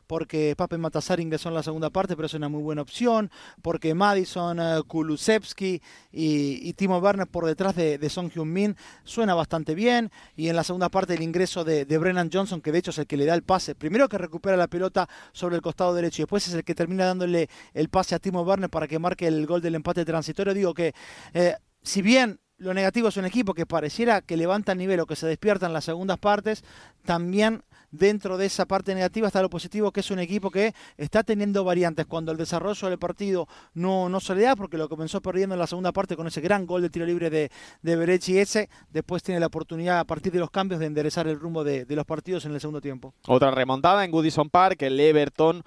porque 0.09 0.55
Pape 0.57 0.79
Matazar 0.79 1.21
ingresó 1.21 1.49
en 1.49 1.55
la 1.55 1.63
segunda 1.63 1.91
parte, 1.91 2.17
pero 2.17 2.27
es 2.27 2.35
una 2.35 2.49
muy 2.49 2.63
buena 2.65 2.83
opción, 2.83 3.31
porque 3.63 3.95
Madison, 3.95 4.59
eh, 4.59 4.83
Kulusevski 4.85 5.81
y, 6.11 6.69
y 6.69 6.73
Timo 6.73 6.99
Werner 6.99 7.29
por 7.29 7.47
detrás 7.47 7.77
de, 7.77 7.99
de 7.99 8.11
Son 8.11 8.33
Heung-min 8.33 8.75
suena 9.05 9.37
bastante 9.37 9.76
bien, 9.76 9.76
y 9.77 10.49
en 10.49 10.57
la 10.57 10.65
segunda 10.65 10.89
parte 10.89 11.15
el 11.15 11.23
ingreso 11.23 11.65
de, 11.65 11.85
de 11.85 11.99
Brennan 11.99 12.31
Johnson, 12.33 12.61
que 12.61 12.73
de 12.73 12.79
hecho 12.79 12.91
es 12.91 12.99
el 12.99 13.07
que 13.07 13.17
le 13.17 13.27
da 13.27 13.35
el 13.35 13.43
pase, 13.43 13.75
primero 13.75 14.09
que 14.09 14.19
recupera 14.19 14.57
la 14.57 14.69
pelota 14.69 15.09
sobre 15.33 15.57
el 15.57 15.63
costado 15.63 15.95
derecho 15.95 16.23
y 16.23 16.25
después 16.25 16.49
es 16.49 16.55
el 16.55 16.65
que 16.65 16.75
termina 16.75 17.07
dándole 17.07 17.49
el 17.75 17.89
pase 17.89 18.15
a 18.15 18.19
Timo 18.19 18.43
Werner 18.43 18.71
para 18.71 18.89
que 18.89 18.99
marque 18.99 19.27
el 19.27 19.47
gol 19.47 19.61
del 19.61 19.75
empate 19.75 20.05
transitorio, 20.05 20.55
digo 20.55 20.75
que 20.75 20.95
eh, 21.35 21.55
si 21.83 22.03
bien 22.03 22.41
lo 22.59 22.73
negativo 22.73 23.09
es 23.09 23.17
un 23.17 23.27
equipo 23.27 23.55
que 23.55 23.67
pareciera 23.67 24.23
que 24.23 24.37
levanta 24.37 24.73
el 24.73 24.79
nivel 24.79 25.01
o 25.01 25.07
que 25.07 25.17
se 25.17 25.27
despierta 25.27 25.67
en 25.67 25.73
las 25.73 25.85
segundas 25.85 26.19
partes. 26.19 26.65
También 27.05 27.63
dentro 27.91 28.37
de 28.37 28.47
esa 28.47 28.67
parte 28.67 28.95
negativa 28.95 29.27
está 29.27 29.43
lo 29.43 29.51
positivo, 29.51 29.93
que 29.93 30.01
es 30.01 30.11
un 30.11 30.19
equipo 30.19 30.51
que 30.51 30.75
está 30.97 31.23
teniendo 31.23 31.65
variantes 31.65 32.07
cuando 32.07 32.33
el 32.33 32.39
desarrollo 32.39 32.89
del 32.89 32.99
partido 32.99 33.49
no, 33.75 34.09
no 34.09 34.21
se 34.21 34.35
le 34.35 34.43
da, 34.43 34.57
porque 34.57 34.79
lo 34.79 34.89
comenzó 34.89 35.21
perdiendo 35.21 35.55
en 35.55 35.59
la 35.59 35.67
segunda 35.67 35.93
parte 35.93 36.17
con 36.17 36.27
ese 36.27 36.41
gran 36.41 36.67
gol 36.67 36.83
de 36.83 36.91
tiro 36.91 37.07
libre 37.07 37.31
de, 37.31 37.51
de 37.83 37.97
Berechi 37.97 38.39
ese, 38.39 38.69
después 38.91 39.23
tiene 39.23 39.41
la 39.41 39.47
oportunidad 39.47 39.99
a 39.99 40.05
partir 40.05 40.33
de 40.33 40.39
los 40.39 40.51
cambios 40.51 40.81
de 40.81 40.87
enderezar 40.87 41.27
el 41.29 41.39
rumbo 41.39 41.65
de, 41.65 41.85
de 41.85 41.97
los 41.97 42.05
partidos 42.05 42.45
en 42.45 42.55
el 42.55 42.61
segundo 42.61 42.81
tiempo. 42.81 43.15
Otra 43.27 43.51
remontada 43.51 44.05
en 44.05 44.11
Goodison 44.11 44.51
Park, 44.51 44.83
el 44.83 44.99
Everton 45.01 45.63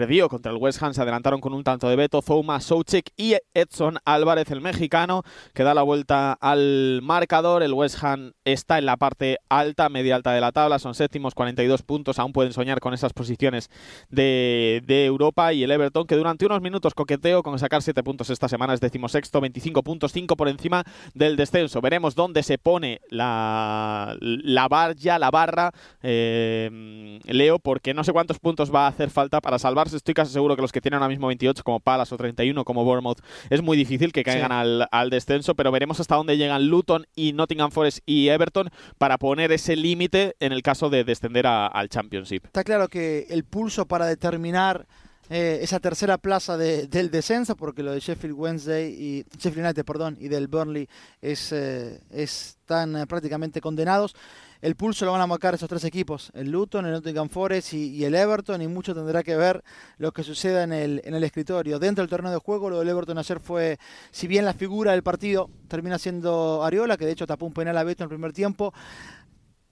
perdió 0.00 0.28
contra 0.28 0.50
el 0.50 0.58
West 0.58 0.82
Ham, 0.82 0.92
se 0.92 1.02
adelantaron 1.02 1.40
con 1.40 1.54
un 1.54 1.62
tanto 1.62 1.88
de 1.88 1.94
Beto, 1.94 2.20
Zouma, 2.20 2.58
Soucek 2.58 3.12
y 3.16 3.36
Edson 3.54 3.98
Álvarez, 4.04 4.50
el 4.50 4.60
mexicano, 4.60 5.22
que 5.52 5.62
da 5.62 5.72
la 5.72 5.82
vuelta 5.82 6.32
al 6.32 6.98
marcador. 7.00 7.62
El 7.62 7.72
West 7.72 8.02
Ham 8.02 8.32
está 8.44 8.78
en 8.78 8.86
la 8.86 8.96
parte 8.96 9.38
alta, 9.48 9.88
media 9.88 10.16
alta 10.16 10.32
de 10.32 10.40
la 10.40 10.50
tabla, 10.50 10.80
son 10.80 10.96
séptimos, 10.96 11.36
42 11.36 11.82
puntos, 11.82 12.18
aún 12.18 12.32
pueden 12.32 12.52
soñar 12.52 12.80
con 12.80 12.92
esas 12.92 13.12
posiciones 13.12 13.70
de, 14.08 14.82
de 14.84 15.04
Europa 15.04 15.52
y 15.52 15.62
el 15.62 15.70
Everton, 15.70 16.08
que 16.08 16.16
durante 16.16 16.44
unos 16.44 16.60
minutos 16.60 16.92
coqueteo 16.92 17.44
con 17.44 17.56
sacar 17.60 17.80
7 17.80 18.02
puntos 18.02 18.30
esta 18.30 18.48
semana, 18.48 18.74
es 18.74 18.80
decimosexto, 18.80 19.40
25 19.40 19.84
puntos, 19.84 20.10
5 20.10 20.34
por 20.34 20.48
encima 20.48 20.82
del 21.14 21.36
descenso. 21.36 21.80
Veremos 21.80 22.16
dónde 22.16 22.42
se 22.42 22.58
pone 22.58 23.00
la, 23.10 24.16
la 24.18 24.66
barra, 24.66 25.18
la 25.20 25.30
barra, 25.30 25.70
eh, 26.02 27.20
Leo, 27.26 27.60
porque 27.60 27.94
no 27.94 28.02
sé 28.02 28.12
cuántos 28.12 28.40
puntos 28.40 28.74
va 28.74 28.86
a 28.86 28.88
hacer 28.88 29.10
falta 29.10 29.40
para 29.40 29.60
Estoy 29.92 30.14
casi 30.14 30.32
seguro 30.32 30.56
que 30.56 30.62
los 30.62 30.72
que 30.72 30.80
tienen 30.80 30.98
ahora 31.02 31.08
mismo 31.08 31.26
28 31.26 31.62
como 31.64 31.80
Palas 31.80 32.12
o 32.12 32.16
31 32.16 32.64
como 32.64 32.84
Bournemouth 32.84 33.18
es 33.50 33.60
muy 33.62 33.76
difícil 33.76 34.12
que 34.12 34.22
caigan 34.24 34.50
Sí. 34.50 34.56
al, 34.56 34.88
al 34.90 35.10
descenso, 35.10 35.54
pero 35.54 35.70
veremos 35.72 36.00
hasta 36.00 36.14
dónde 36.16 36.36
llegan 36.36 36.66
Luton 36.68 37.06
y 37.14 37.32
Nottingham 37.32 37.70
Forest 37.70 37.98
y 38.06 38.28
Everton 38.28 38.70
para 38.98 39.18
poner 39.18 39.52
ese 39.52 39.76
límite 39.76 40.36
en 40.40 40.52
el 40.52 40.62
caso 40.62 40.88
de 40.90 41.04
descender 41.04 41.46
a- 41.46 41.66
al 41.66 41.88
Championship. 41.88 42.46
Está 42.46 42.64
claro 42.64 42.88
que 42.88 43.26
el 43.30 43.44
pulso 43.44 43.86
para 43.86 44.06
determinar 44.06 44.86
eh, 45.30 45.60
esa 45.62 45.80
tercera 45.80 46.18
plaza 46.18 46.56
de- 46.56 46.86
del 46.86 47.10
descenso, 47.10 47.56
porque 47.56 47.82
lo 47.82 47.92
de 47.92 48.00
Sheffield 48.00 48.34
Wednesday 48.36 48.92
y 48.92 49.24
Sheffield 49.38 49.66
United, 49.66 49.84
perdón, 49.84 50.16
y 50.20 50.28
del 50.28 50.48
Burnley 50.48 50.88
es, 51.22 51.52
eh, 51.52 52.00
están 52.10 52.96
eh, 52.96 53.06
prácticamente 53.06 53.60
condenados. 53.60 54.14
El 54.60 54.76
pulso 54.76 55.04
lo 55.04 55.12
van 55.12 55.20
a 55.20 55.26
marcar 55.26 55.54
esos 55.54 55.68
tres 55.68 55.84
equipos, 55.84 56.30
el 56.32 56.50
Luton, 56.50 56.86
el 56.86 56.92
Nottingham 56.92 57.28
Forest 57.28 57.74
y, 57.74 58.02
el 58.02 58.14
Everton, 58.14 58.62
y 58.62 58.66
mucho 58.66 58.94
tendrá 58.94 59.22
que 59.22 59.36
ver 59.36 59.62
lo 59.98 60.10
que 60.10 60.22
suceda 60.22 60.62
en 60.62 60.72
el, 60.72 61.02
en 61.04 61.14
el 61.14 61.22
escritorio. 61.22 61.78
Dentro 61.78 62.00
del 62.00 62.08
terreno 62.08 62.30
de 62.30 62.38
juego, 62.38 62.70
lo 62.70 62.78
del 62.78 62.88
Everton 62.88 63.18
ayer 63.18 63.40
fue, 63.40 63.78
si 64.10 64.26
bien 64.26 64.46
la 64.46 64.54
figura 64.54 64.92
del 64.92 65.02
partido 65.02 65.50
termina 65.68 65.98
siendo 65.98 66.64
Ariola, 66.64 66.96
que 66.96 67.04
de 67.04 67.12
hecho 67.12 67.26
tapó 67.26 67.44
un 67.44 67.52
penal 67.52 67.76
a 67.76 67.84
Beto 67.84 68.04
en 68.04 68.06
el 68.06 68.16
primer 68.16 68.32
tiempo, 68.32 68.72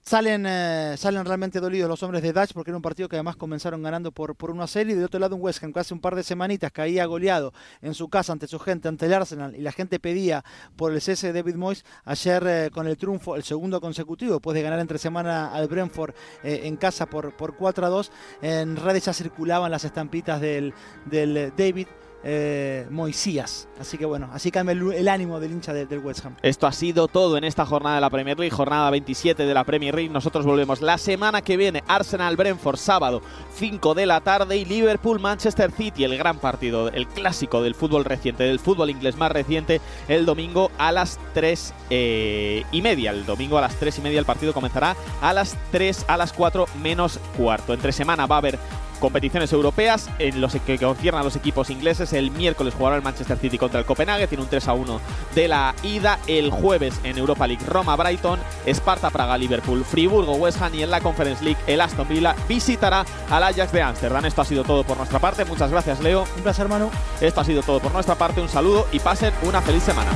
Salen, 0.05 0.45
eh, 0.45 0.95
salen 0.97 1.23
realmente 1.23 1.61
dolidos 1.61 1.87
los 1.87 2.03
hombres 2.03 2.21
de 2.21 2.33
Dutch 2.33 2.51
porque 2.51 2.71
era 2.71 2.75
un 2.75 2.81
partido 2.81 3.07
que 3.07 3.15
además 3.15 3.37
comenzaron 3.37 3.81
ganando 3.81 4.11
por, 4.11 4.35
por 4.35 4.51
una 4.51 4.67
serie. 4.67 4.91
Y 4.91 4.95
del 4.97 5.05
otro 5.05 5.17
lado 5.17 5.37
un 5.37 5.41
West 5.41 5.63
Ham 5.63 5.71
que 5.71 5.79
hace 5.79 5.93
un 5.93 6.01
par 6.01 6.13
de 6.15 6.23
semanitas 6.23 6.73
caía 6.73 7.05
goleado 7.05 7.53
en 7.81 7.93
su 7.93 8.09
casa 8.09 8.33
ante 8.33 8.47
su 8.47 8.59
gente, 8.59 8.89
ante 8.89 9.05
el 9.05 9.13
Arsenal. 9.13 9.55
Y 9.55 9.61
la 9.61 9.71
gente 9.71 10.01
pedía 10.01 10.43
por 10.75 10.91
el 10.91 10.99
cese 10.99 11.31
de 11.31 11.41
David 11.41 11.55
Moyes. 11.55 11.85
Ayer 12.03 12.43
eh, 12.45 12.69
con 12.69 12.85
el 12.85 12.97
triunfo, 12.97 13.37
el 13.37 13.43
segundo 13.43 13.79
consecutivo, 13.79 14.33
después 14.33 14.53
de 14.55 14.61
ganar 14.61 14.79
entre 14.79 14.97
semana 14.97 15.53
al 15.53 15.69
Brentford 15.69 16.13
eh, 16.43 16.61
en 16.65 16.75
casa 16.75 17.05
por, 17.05 17.37
por 17.37 17.55
4 17.55 17.85
a 17.85 17.89
2. 17.89 18.11
En 18.41 18.75
redes 18.75 19.05
ya 19.05 19.13
circulaban 19.13 19.71
las 19.71 19.85
estampitas 19.85 20.41
del, 20.41 20.73
del 21.05 21.53
David 21.55 21.87
eh, 22.23 22.87
Moisías. 22.89 23.67
Así 23.79 23.97
que 23.97 24.05
bueno, 24.05 24.29
así 24.33 24.49
cambia 24.51 24.73
el, 24.73 25.07
ánimo 25.09 25.39
del 25.39 25.51
hincha 25.51 25.73
de- 25.73 25.85
del 25.85 25.99
West 25.99 26.25
Ham. 26.25 26.35
Esto 26.41 26.67
ha 26.67 26.71
sido 26.71 27.07
todo 27.07 27.37
en 27.37 27.43
esta 27.43 27.65
jornada 27.65 27.95
de 27.95 28.01
la 28.01 28.09
Premier 28.09 28.39
League, 28.39 28.55
jornada 28.55 28.89
27 28.91 29.45
de 29.45 29.53
la 29.53 29.63
Premier 29.63 29.93
League. 29.93 30.09
Nosotros 30.09 30.45
volvemos 30.45 30.81
la 30.81 30.97
semana 30.97 31.41
que 31.41 31.57
viene. 31.57 31.83
Arsenal 31.87 32.37
Brentford, 32.37 32.77
sábado, 32.77 33.21
5 33.55 33.93
de 33.93 34.05
la 34.05 34.21
tarde. 34.21 34.57
Y 34.57 34.65
Liverpool 34.65 35.19
Manchester 35.19 35.71
City, 35.71 36.03
el 36.03 36.17
gran 36.17 36.37
partido, 36.39 36.89
el 36.89 37.07
clásico 37.07 37.61
del 37.61 37.75
fútbol 37.75 38.05
reciente, 38.05 38.43
del 38.43 38.59
fútbol 38.59 38.89
inglés 38.89 39.17
más 39.17 39.31
reciente, 39.31 39.81
el 40.07 40.25
domingo 40.25 40.71
a 40.77 40.91
las 40.91 41.19
3 41.33 41.73
eh, 41.89 42.63
y 42.71 42.81
media. 42.81 43.11
El 43.11 43.25
domingo 43.25 43.57
a 43.57 43.61
las 43.61 43.75
3 43.75 43.97
y 43.97 44.01
media 44.01 44.19
el 44.19 44.25
partido 44.25 44.53
comenzará 44.53 44.95
a 45.21 45.33
las 45.33 45.57
3, 45.71 46.05
a 46.07 46.17
las 46.17 46.31
4 46.31 46.65
menos 46.81 47.19
cuarto. 47.37 47.73
Entre 47.73 47.91
semana 47.91 48.25
va 48.27 48.35
a 48.35 48.39
haber 48.39 48.59
competiciones 49.03 49.51
europeas 49.51 50.09
en 50.17 50.39
los 50.39 50.55
que 50.65 50.77
conciernan 50.77 51.19
a 51.19 51.23
los 51.25 51.35
equipos 51.35 51.69
ingleses. 51.69 52.13
El 52.13 52.31
miércoles 52.31 52.73
jugará 52.73 52.95
el 52.95 53.01
Manchester 53.01 53.37
City 53.37 53.57
contra 53.57 53.81
el 53.81 53.85
Copenhague, 53.85 54.27
tiene 54.27 54.45
un 54.45 54.49
3 54.49 54.65
a 54.69 54.73
1 54.73 55.01
de 55.35 55.47
la 55.49 55.75
ida. 55.83 56.19
El 56.25 56.51
jueves 56.51 57.01
en 57.03 57.17
Europa 57.17 57.45
League 57.45 57.65
Roma 57.67 57.97
Brighton, 57.97 58.39
Esparta 58.65 59.09
Praga 59.09 59.37
Liverpool, 59.37 59.83
Friburgo 59.83 60.35
West 60.35 60.61
Ham 60.61 60.73
y 60.73 60.83
en 60.83 60.89
la 60.89 61.01
Conference 61.01 61.43
League 61.43 61.59
el 61.67 61.81
Aston 61.81 62.07
Villa 62.07 62.33
visitará 62.47 63.03
al 63.29 63.43
Ajax 63.43 63.73
de 63.73 63.81
Ámsterdam. 63.81 64.23
Esto 64.23 64.41
ha 64.41 64.45
sido 64.45 64.63
todo 64.63 64.85
por 64.85 64.95
nuestra 64.95 65.19
parte. 65.19 65.43
Muchas 65.43 65.69
gracias 65.69 65.99
Leo. 65.99 66.23
Un 66.37 66.43
placer, 66.43 66.69
Manu. 66.69 66.89
Esto 67.19 67.41
ha 67.41 67.43
sido 67.43 67.61
todo 67.61 67.81
por 67.81 67.91
nuestra 67.91 68.15
parte. 68.15 68.39
Un 68.39 68.47
saludo 68.47 68.87
y 68.93 68.99
pasen 68.99 69.33
una 69.43 69.61
feliz 69.61 69.83
semana. 69.83 70.11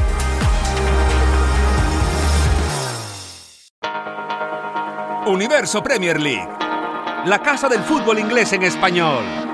Universo 5.27 5.83
Premier 5.83 6.21
League, 6.21 6.47
la 7.25 7.39
casa 7.39 7.67
del 7.67 7.81
fútbol 7.81 8.19
inglés 8.19 8.53
en 8.53 8.63
español. 8.63 9.46